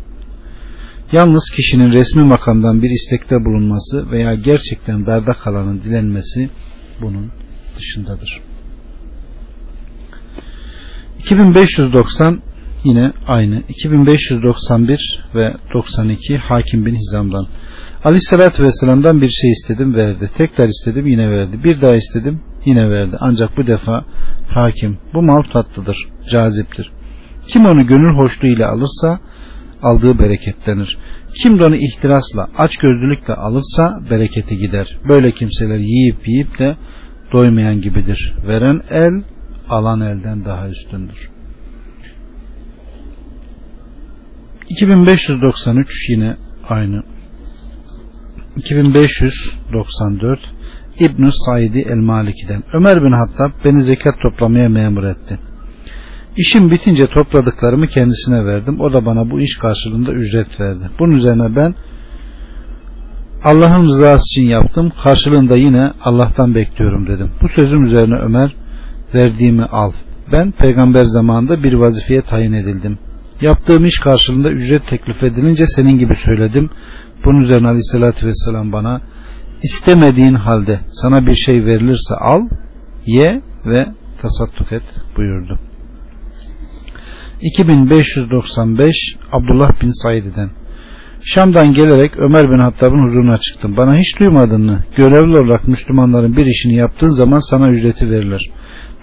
Yalnız 1.12 1.50
kişinin 1.56 1.92
resmi 1.92 2.22
makamdan 2.22 2.82
bir 2.82 2.90
istekte 2.90 3.44
bulunması 3.44 4.11
veya 4.11 4.35
gerçekten 4.35 5.06
darda 5.06 5.32
kalanın 5.32 5.80
dilenmesi 5.80 6.50
bunun 7.00 7.32
dışındadır. 7.78 8.40
2590 11.18 12.42
yine 12.85 13.12
aynı. 13.26 13.62
2591 13.68 15.20
ve 15.35 15.54
92 15.74 16.37
Hakim 16.37 16.87
bin 16.87 16.94
Hizam'dan. 16.94 17.46
Aleyhissalatü 18.04 18.62
Vesselam'dan 18.62 19.20
bir 19.20 19.28
şey 19.28 19.52
istedim 19.52 19.94
verdi. 19.94 20.30
Tekrar 20.36 20.68
istedim 20.68 21.06
yine 21.06 21.30
verdi. 21.30 21.64
Bir 21.64 21.80
daha 21.80 21.94
istedim 21.94 22.40
yine 22.64 22.90
verdi. 22.90 23.16
Ancak 23.20 23.56
bu 23.56 23.66
defa 23.66 24.04
hakim 24.48 24.98
bu 25.14 25.22
mal 25.22 25.42
tatlıdır, 25.42 25.96
caziptir. 26.30 26.90
Kim 27.46 27.64
onu 27.64 27.86
gönül 27.86 28.16
hoşluğuyla 28.16 28.68
alırsa 28.70 29.20
aldığı 29.82 30.18
bereketlenir. 30.18 30.98
Kim 31.42 31.58
de 31.58 31.64
onu 31.64 31.76
ihtirasla, 31.76 32.48
açgözlülükle 32.58 33.34
alırsa 33.34 34.00
bereketi 34.10 34.56
gider. 34.56 34.98
Böyle 35.08 35.30
kimseler 35.30 35.78
yiyip 35.78 36.28
yiyip 36.28 36.58
de 36.58 36.76
doymayan 37.32 37.80
gibidir. 37.80 38.34
Veren 38.46 38.80
el 38.90 39.22
alan 39.70 40.00
elden 40.00 40.44
daha 40.44 40.68
üstündür. 40.68 41.30
2593 44.68 45.88
yine 46.08 46.36
aynı. 46.68 47.02
2594 48.64 50.40
İbn 50.98 51.29
Said'i 51.46 51.81
el-Maliki'den. 51.81 52.62
Ömer 52.72 53.05
bin 53.05 53.12
Hattab 53.12 53.51
beni 53.64 53.83
zekat 53.83 54.20
toplamaya 54.22 54.68
memur 54.68 55.05
etti. 55.05 55.38
İşim 56.37 56.70
bitince 56.70 57.07
topladıklarımı 57.07 57.87
kendisine 57.87 58.44
verdim. 58.44 58.81
O 58.81 58.92
da 58.92 59.07
bana 59.07 59.31
bu 59.31 59.40
iş 59.40 59.59
karşılığında 59.59 60.12
ücret 60.12 60.61
verdi. 60.61 60.90
Bunun 60.98 61.12
üzerine 61.12 61.57
ben 61.57 61.75
Allah'ın 63.44 63.85
rızası 63.85 64.25
için 64.25 64.48
yaptım. 64.48 64.92
Karşılığında 65.03 65.57
yine 65.57 65.90
Allah'tan 66.05 66.55
bekliyorum 66.55 67.07
dedim. 67.07 67.31
Bu 67.42 67.48
sözüm 67.48 67.85
üzerine 67.85 68.18
Ömer 68.18 68.55
verdiğimi 69.14 69.64
al. 69.64 69.92
Ben 70.33 70.51
peygamber 70.51 71.05
zamanında 71.05 71.62
bir 71.62 71.72
vazifeye 71.72 72.22
tayin 72.22 72.53
edildim. 72.53 72.98
Yaptığım 73.40 73.85
iş 73.85 73.98
karşılığında 73.98 74.51
ücret 74.51 74.87
teklif 74.87 75.22
edilince 75.22 75.66
senin 75.66 75.98
gibi 75.98 76.14
söyledim. 76.14 76.70
Bunun 77.24 77.40
üzerine 77.40 77.66
aleyhissalatü 77.66 78.26
vesselam 78.26 78.72
bana 78.72 79.00
istemediğin 79.62 80.35
halde 80.35 80.80
sana 80.92 81.26
bir 81.26 81.35
şey 81.35 81.64
verilirse 81.64 82.14
al, 82.14 82.48
ye 83.06 83.42
ve 83.66 83.87
tasadduk 84.22 84.72
et 84.72 84.82
buyurdu. 85.16 85.58
2595 87.42 88.96
Abdullah 89.32 89.82
bin 89.82 90.02
Said'den 90.02 90.50
Şam'dan 91.24 91.72
gelerek 91.72 92.16
Ömer 92.16 92.50
bin 92.50 92.58
Hattab'ın 92.58 93.06
huzuruna 93.06 93.38
çıktım. 93.38 93.76
Bana 93.76 93.96
hiç 93.96 94.18
duymadın 94.20 94.62
mı? 94.62 94.78
Görevli 94.96 95.38
olarak 95.38 95.68
Müslümanların 95.68 96.37
bir 96.37 96.46
işini 96.46 96.74
yaptığın 96.74 97.08
zaman 97.08 97.50
sana 97.50 97.68
ücreti 97.68 98.11
verilir. 98.11 98.50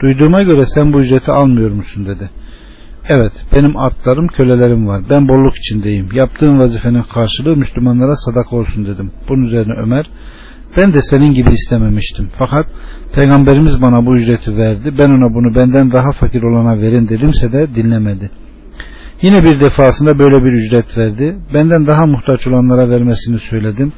Duyduğuma 0.02 0.42
göre 0.44 0.66
sen 0.66 0.94
bu 0.94 1.00
ücreti 1.00 1.32
almıyor 1.32 1.72
musun 1.72 2.06
dedi. 2.06 2.30
Evet 3.10 3.34
benim 3.56 3.78
atlarım 3.78 4.28
kölelerim 4.28 4.88
var. 4.88 5.02
Ben 5.10 5.28
bolluk 5.28 5.58
içindeyim. 5.58 6.10
Yaptığım 6.14 6.60
vazifenin 6.60 7.04
karşılığı 7.04 7.58
Müslümanlara 7.58 8.16
sadak 8.16 8.54
olsun 8.54 8.86
dedim. 8.86 9.12
Bunun 9.30 9.44
üzerine 9.44 9.74
Ömer 9.78 10.06
ben 10.78 10.94
de 10.94 11.02
senin 11.02 11.34
gibi 11.34 11.50
istememiştim. 11.50 12.30
Fakat 12.38 12.66
Peygamberimiz 13.14 13.82
bana 13.82 14.06
bu 14.06 14.18
ücreti 14.18 14.58
verdi. 14.58 14.94
Ben 14.98 15.10
ona 15.10 15.34
bunu 15.34 15.56
benden 15.56 15.92
daha 15.92 16.12
fakir 16.12 16.42
olana 16.44 16.82
verin 16.82 17.10
dedimse 17.10 17.52
de 17.52 17.76
dinlemedi. 17.76 18.32
Yine 19.22 19.44
bir 19.44 19.60
defasında 19.60 20.20
böyle 20.20 20.44
bir 20.44 20.52
ücret 20.52 20.98
verdi. 20.98 21.36
Benden 21.54 21.88
daha 21.88 22.06
muhtaç 22.06 22.48
olanlara 22.48 22.90
vermesini 22.90 23.40
söyledim. 23.40 23.94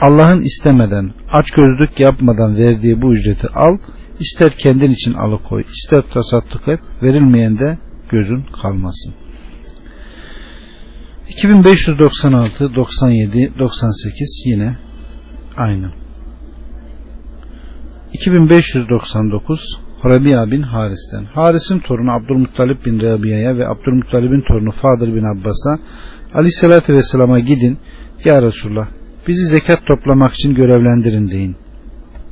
Allah'ın 0.00 0.40
istemeden, 0.40 1.10
aç 1.32 1.50
gözlük 1.50 2.00
yapmadan 2.00 2.56
verdiği 2.56 3.02
bu 3.02 3.14
ücreti 3.14 3.48
al, 3.48 3.78
ister 4.20 4.52
kendin 4.58 4.90
için 4.90 5.12
alıkoy, 5.12 5.62
ister 5.74 6.02
tasadduk 6.14 6.68
et, 6.68 6.80
verilmeyen 7.02 7.58
de 7.58 7.78
gözün 8.10 8.42
kalmasın. 8.62 9.14
2596, 11.28 12.74
97, 12.74 13.52
98 13.58 14.42
yine 14.46 14.76
aynı. 15.56 15.90
2599 18.12 19.78
Rabia 20.04 20.50
bin 20.50 20.62
Haris'ten. 20.62 21.24
Haris'in 21.24 21.78
torunu 21.78 22.12
Abdülmuttalip 22.12 22.86
bin 22.86 23.00
Rabia'ya 23.00 23.56
ve 23.56 23.68
Abdülmuttalip'in 23.68 24.40
torunu 24.40 24.70
Fadır 24.70 25.14
bin 25.14 25.24
Abbas'a 25.24 25.78
Aleyhisselatü 26.34 26.94
Vesselam'a 26.94 27.38
gidin 27.38 27.78
Ya 28.24 28.42
Resulullah 28.42 28.86
bizi 29.28 29.46
zekat 29.46 29.86
toplamak 29.86 30.34
için 30.34 30.54
görevlendirin 30.54 31.30
deyin 31.30 31.56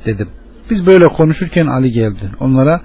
dedim. 0.05 0.27
Biz 0.69 0.85
böyle 0.85 1.07
konuşurken 1.07 1.67
Ali 1.67 1.91
geldi. 1.91 2.31
Onlara 2.39 2.81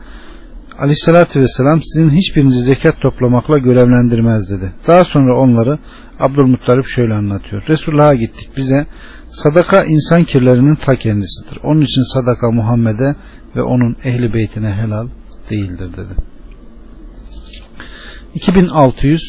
Aleyhisselatü 0.79 1.41
Vesselam 1.41 1.81
sizin 1.83 2.11
hiçbirinizi 2.11 2.63
zekat 2.63 3.01
toplamakla 3.01 3.59
görevlendirmez 3.59 4.51
dedi. 4.51 4.73
Daha 4.89 5.05
sonra 5.05 5.37
onları 5.39 5.79
Abdülmuttalip 6.19 6.87
şöyle 6.87 7.15
anlatıyor. 7.15 7.63
Resulullah'a 7.69 8.15
gittik 8.15 8.51
bize 8.57 8.87
sadaka 9.33 9.85
insan 9.85 10.25
kirlerinin 10.25 10.75
ta 10.75 10.97
kendisidir. 10.97 11.59
Onun 11.63 11.81
için 11.81 12.15
sadaka 12.15 12.51
Muhammed'e 12.51 13.17
ve 13.57 13.63
onun 13.63 13.97
ehli 14.05 14.35
beytine 14.35 14.73
helal 14.73 15.09
değildir 15.51 15.91
dedi. 15.93 16.15
2600 18.35 19.23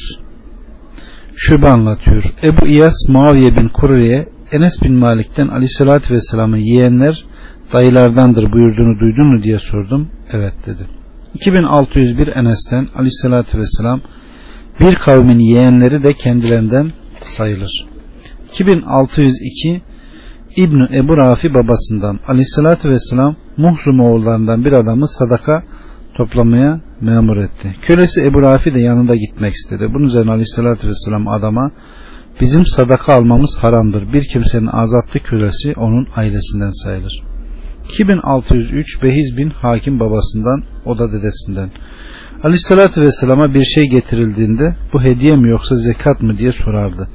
şube 1.35 1.67
anlatıyor. 1.67 2.23
Ebu 2.43 2.67
İyas 2.67 3.09
Muaviye 3.09 3.55
bin 3.55 3.69
Kure'ye 3.69 4.29
Enes 4.51 4.73
bin 4.83 4.93
Malik'ten 4.93 5.47
aleyhissalatü 5.47 6.13
vesselamın 6.13 6.57
yeğenler 6.57 7.25
dayılardandır 7.73 8.51
buyurduğunu 8.51 8.99
duydun 8.99 9.35
mu 9.35 9.43
diye 9.43 9.59
sordum. 9.59 10.09
Evet 10.31 10.53
dedi. 10.65 10.98
2601 11.35 12.27
Enes'ten 12.27 12.87
aleyhissalatü 12.95 13.57
vesselam 13.57 14.01
bir 14.79 14.95
kavmin 14.95 15.39
yeğenleri 15.39 16.03
de 16.03 16.13
kendilerinden 16.13 16.91
sayılır. 17.21 17.85
2602 18.53 19.81
İbni 20.55 20.87
Ebu 20.93 21.17
Rafi 21.17 21.53
babasından 21.53 22.19
aleyhissalatü 22.27 22.89
vesselam 22.89 23.35
Muhrum 23.57 23.99
oğullarından 23.99 24.65
bir 24.65 24.71
adamı 24.71 25.07
sadaka 25.07 25.63
toplamaya 26.17 26.81
memur 27.01 27.37
etti. 27.37 27.75
Kölesi 27.81 28.25
Ebu 28.25 28.41
Rafi 28.41 28.73
de 28.73 28.79
yanında 28.79 29.15
gitmek 29.15 29.53
istedi. 29.53 29.87
Bunun 29.93 30.05
üzerine 30.05 30.31
aleyhissalatü 30.31 30.87
vesselam 30.87 31.27
adama 31.27 31.71
bizim 32.41 32.65
sadaka 32.65 33.13
almamız 33.13 33.57
haramdır. 33.61 34.13
Bir 34.13 34.27
kimsenin 34.33 34.67
azatlı 34.67 35.19
kölesi 35.19 35.73
onun 35.77 36.07
ailesinden 36.15 36.71
sayılır. 36.83 37.23
2603 37.89 39.03
Behiz 39.03 39.37
bin 39.37 39.49
Hakim 39.49 39.99
babasından 39.99 40.63
o 40.85 40.99
da 40.99 41.11
dedesinden. 41.11 41.71
Aleyhissalatü 42.43 43.01
vesselama 43.01 43.53
bir 43.53 43.65
şey 43.65 43.89
getirildiğinde 43.89 44.75
bu 44.93 45.01
hediye 45.03 45.35
mi 45.35 45.49
yoksa 45.49 45.75
zekat 45.75 46.21
mı 46.21 46.37
diye 46.37 46.51
sorardı. 46.51 47.07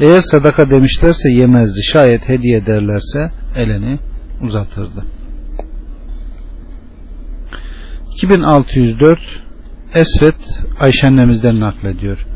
Eğer 0.00 0.20
sadaka 0.20 0.70
demişlerse 0.70 1.28
yemezdi. 1.30 1.80
Şayet 1.92 2.28
hediye 2.28 2.66
derlerse 2.66 3.32
elini 3.56 3.98
uzatırdı. 4.40 5.04
2604 8.16 9.18
Esvet 9.94 10.60
Ayşe 10.80 11.06
annemizden 11.06 11.60
naklediyor. 11.60 12.26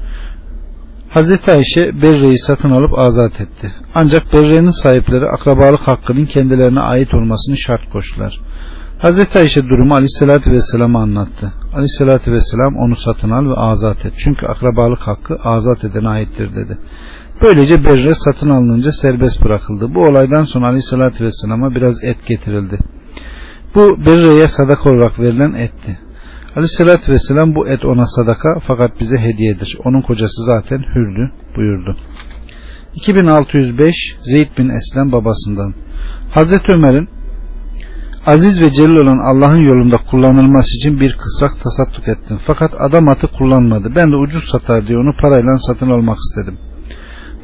Hazreti 1.16 1.52
Ayşe 1.52 2.02
Berre'yi 2.02 2.38
satın 2.38 2.70
alıp 2.70 2.98
azat 2.98 3.40
etti. 3.40 3.72
Ancak 3.94 4.32
Berre'nin 4.32 4.82
sahipleri 4.82 5.26
akrabalık 5.26 5.80
hakkının 5.80 6.24
kendilerine 6.24 6.80
ait 6.80 7.14
olmasını 7.14 7.56
şart 7.58 7.90
koştular. 7.92 8.40
Hazreti 8.98 9.38
Ayşe 9.38 9.62
durumu 9.62 9.94
Aleyhisselatü 9.94 10.50
Vesselam'a 10.50 11.02
anlattı. 11.02 11.52
Aleyhisselatü 11.74 12.32
Vesselam 12.32 12.76
onu 12.76 12.96
satın 12.96 13.30
al 13.30 13.50
ve 13.50 13.54
azat 13.54 14.06
et. 14.06 14.12
Çünkü 14.16 14.46
akrabalık 14.46 15.00
hakkı 15.00 15.36
azat 15.44 15.84
edene 15.84 16.08
aittir 16.08 16.54
dedi. 16.56 16.78
Böylece 17.42 17.84
Berre 17.84 18.14
satın 18.14 18.50
alınınca 18.50 18.92
serbest 18.92 19.44
bırakıldı. 19.44 19.94
Bu 19.94 20.00
olaydan 20.00 20.44
sonra 20.44 20.66
Aleyhisselatü 20.66 21.24
Vesselam'a 21.24 21.74
biraz 21.74 22.04
et 22.04 22.26
getirildi. 22.26 22.78
Bu 23.74 23.96
Berre'ye 24.06 24.48
sadaka 24.48 24.90
olarak 24.90 25.20
verilen 25.20 25.52
etti. 25.52 25.98
Aleyhisselatü 26.56 27.12
Vesselam 27.12 27.54
bu 27.54 27.68
et 27.68 27.84
ona 27.84 28.06
sadaka 28.06 28.60
fakat 28.66 29.00
bize 29.00 29.18
hediyedir. 29.18 29.78
Onun 29.84 30.00
kocası 30.02 30.44
zaten 30.44 30.78
hürdü 30.78 31.30
buyurdu. 31.56 31.96
2605 32.94 33.94
Zeyd 34.22 34.58
bin 34.58 34.68
Eslem 34.68 35.12
babasından 35.12 35.74
Hazreti 36.30 36.72
Ömer'in 36.72 37.08
aziz 38.26 38.60
ve 38.60 38.70
celil 38.72 38.96
olan 38.96 39.18
Allah'ın 39.18 39.62
yolunda 39.62 39.96
kullanılması 40.10 40.76
için 40.76 41.00
bir 41.00 41.16
kısrak 41.16 41.60
tasadduk 41.60 42.08
ettim. 42.08 42.38
Fakat 42.46 42.70
adam 42.78 43.08
atı 43.08 43.26
kullanmadı. 43.26 43.92
Ben 43.96 44.12
de 44.12 44.16
ucuz 44.16 44.44
satar 44.52 44.86
diye 44.86 44.98
onu 44.98 45.12
parayla 45.20 45.58
satın 45.58 45.90
almak 45.90 46.18
istedim. 46.18 46.58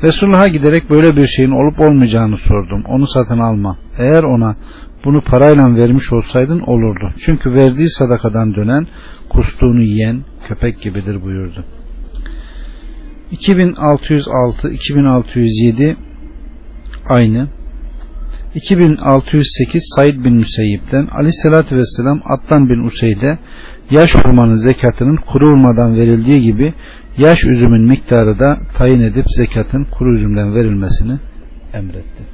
Resulullah'a 0.03 0.48
giderek 0.48 0.90
böyle 0.90 1.16
bir 1.16 1.27
şeyin 1.27 1.51
olup 1.51 1.81
olmayacağını 1.81 2.37
sordum. 2.37 2.85
Onu 2.88 3.07
satın 3.07 3.38
alma. 3.38 3.77
Eğer 3.98 4.22
ona 4.22 4.57
bunu 5.05 5.25
parayla 5.25 5.77
vermiş 5.77 6.12
olsaydın 6.12 6.61
olurdu. 6.61 7.15
Çünkü 7.25 7.53
verdiği 7.53 7.88
sadakadan 7.88 8.55
dönen 8.55 8.87
kustuğunu 9.29 9.83
yiyen 9.83 10.25
köpek 10.49 10.81
gibidir 10.81 11.23
buyurdu. 11.23 11.65
2606 13.31 14.71
2607 14.71 15.97
aynı 17.09 17.49
2608 18.55 19.83
Said 19.97 20.25
bin 20.25 20.35
Müseyyip'ten 20.35 21.07
Ali 21.07 21.33
sallallahu 21.33 21.77
vesselam 21.77 22.21
Attan 22.25 22.69
bin 22.69 22.85
Useyd'e 22.85 23.38
yaş 23.91 24.15
hurmanın 24.15 24.57
zekatının 24.57 25.17
kuru 25.17 25.47
hurmadan 25.47 25.95
verildiği 25.95 26.43
gibi 26.43 26.75
yaş 27.19 27.45
üzümün 27.45 27.88
miktarı 27.88 28.38
da 28.38 28.59
tayin 28.79 29.01
edip 29.01 29.27
zekatın 29.37 29.85
kuru 29.85 30.15
üzümden 30.15 30.55
verilmesini 30.55 31.19
emretti. 31.75 32.32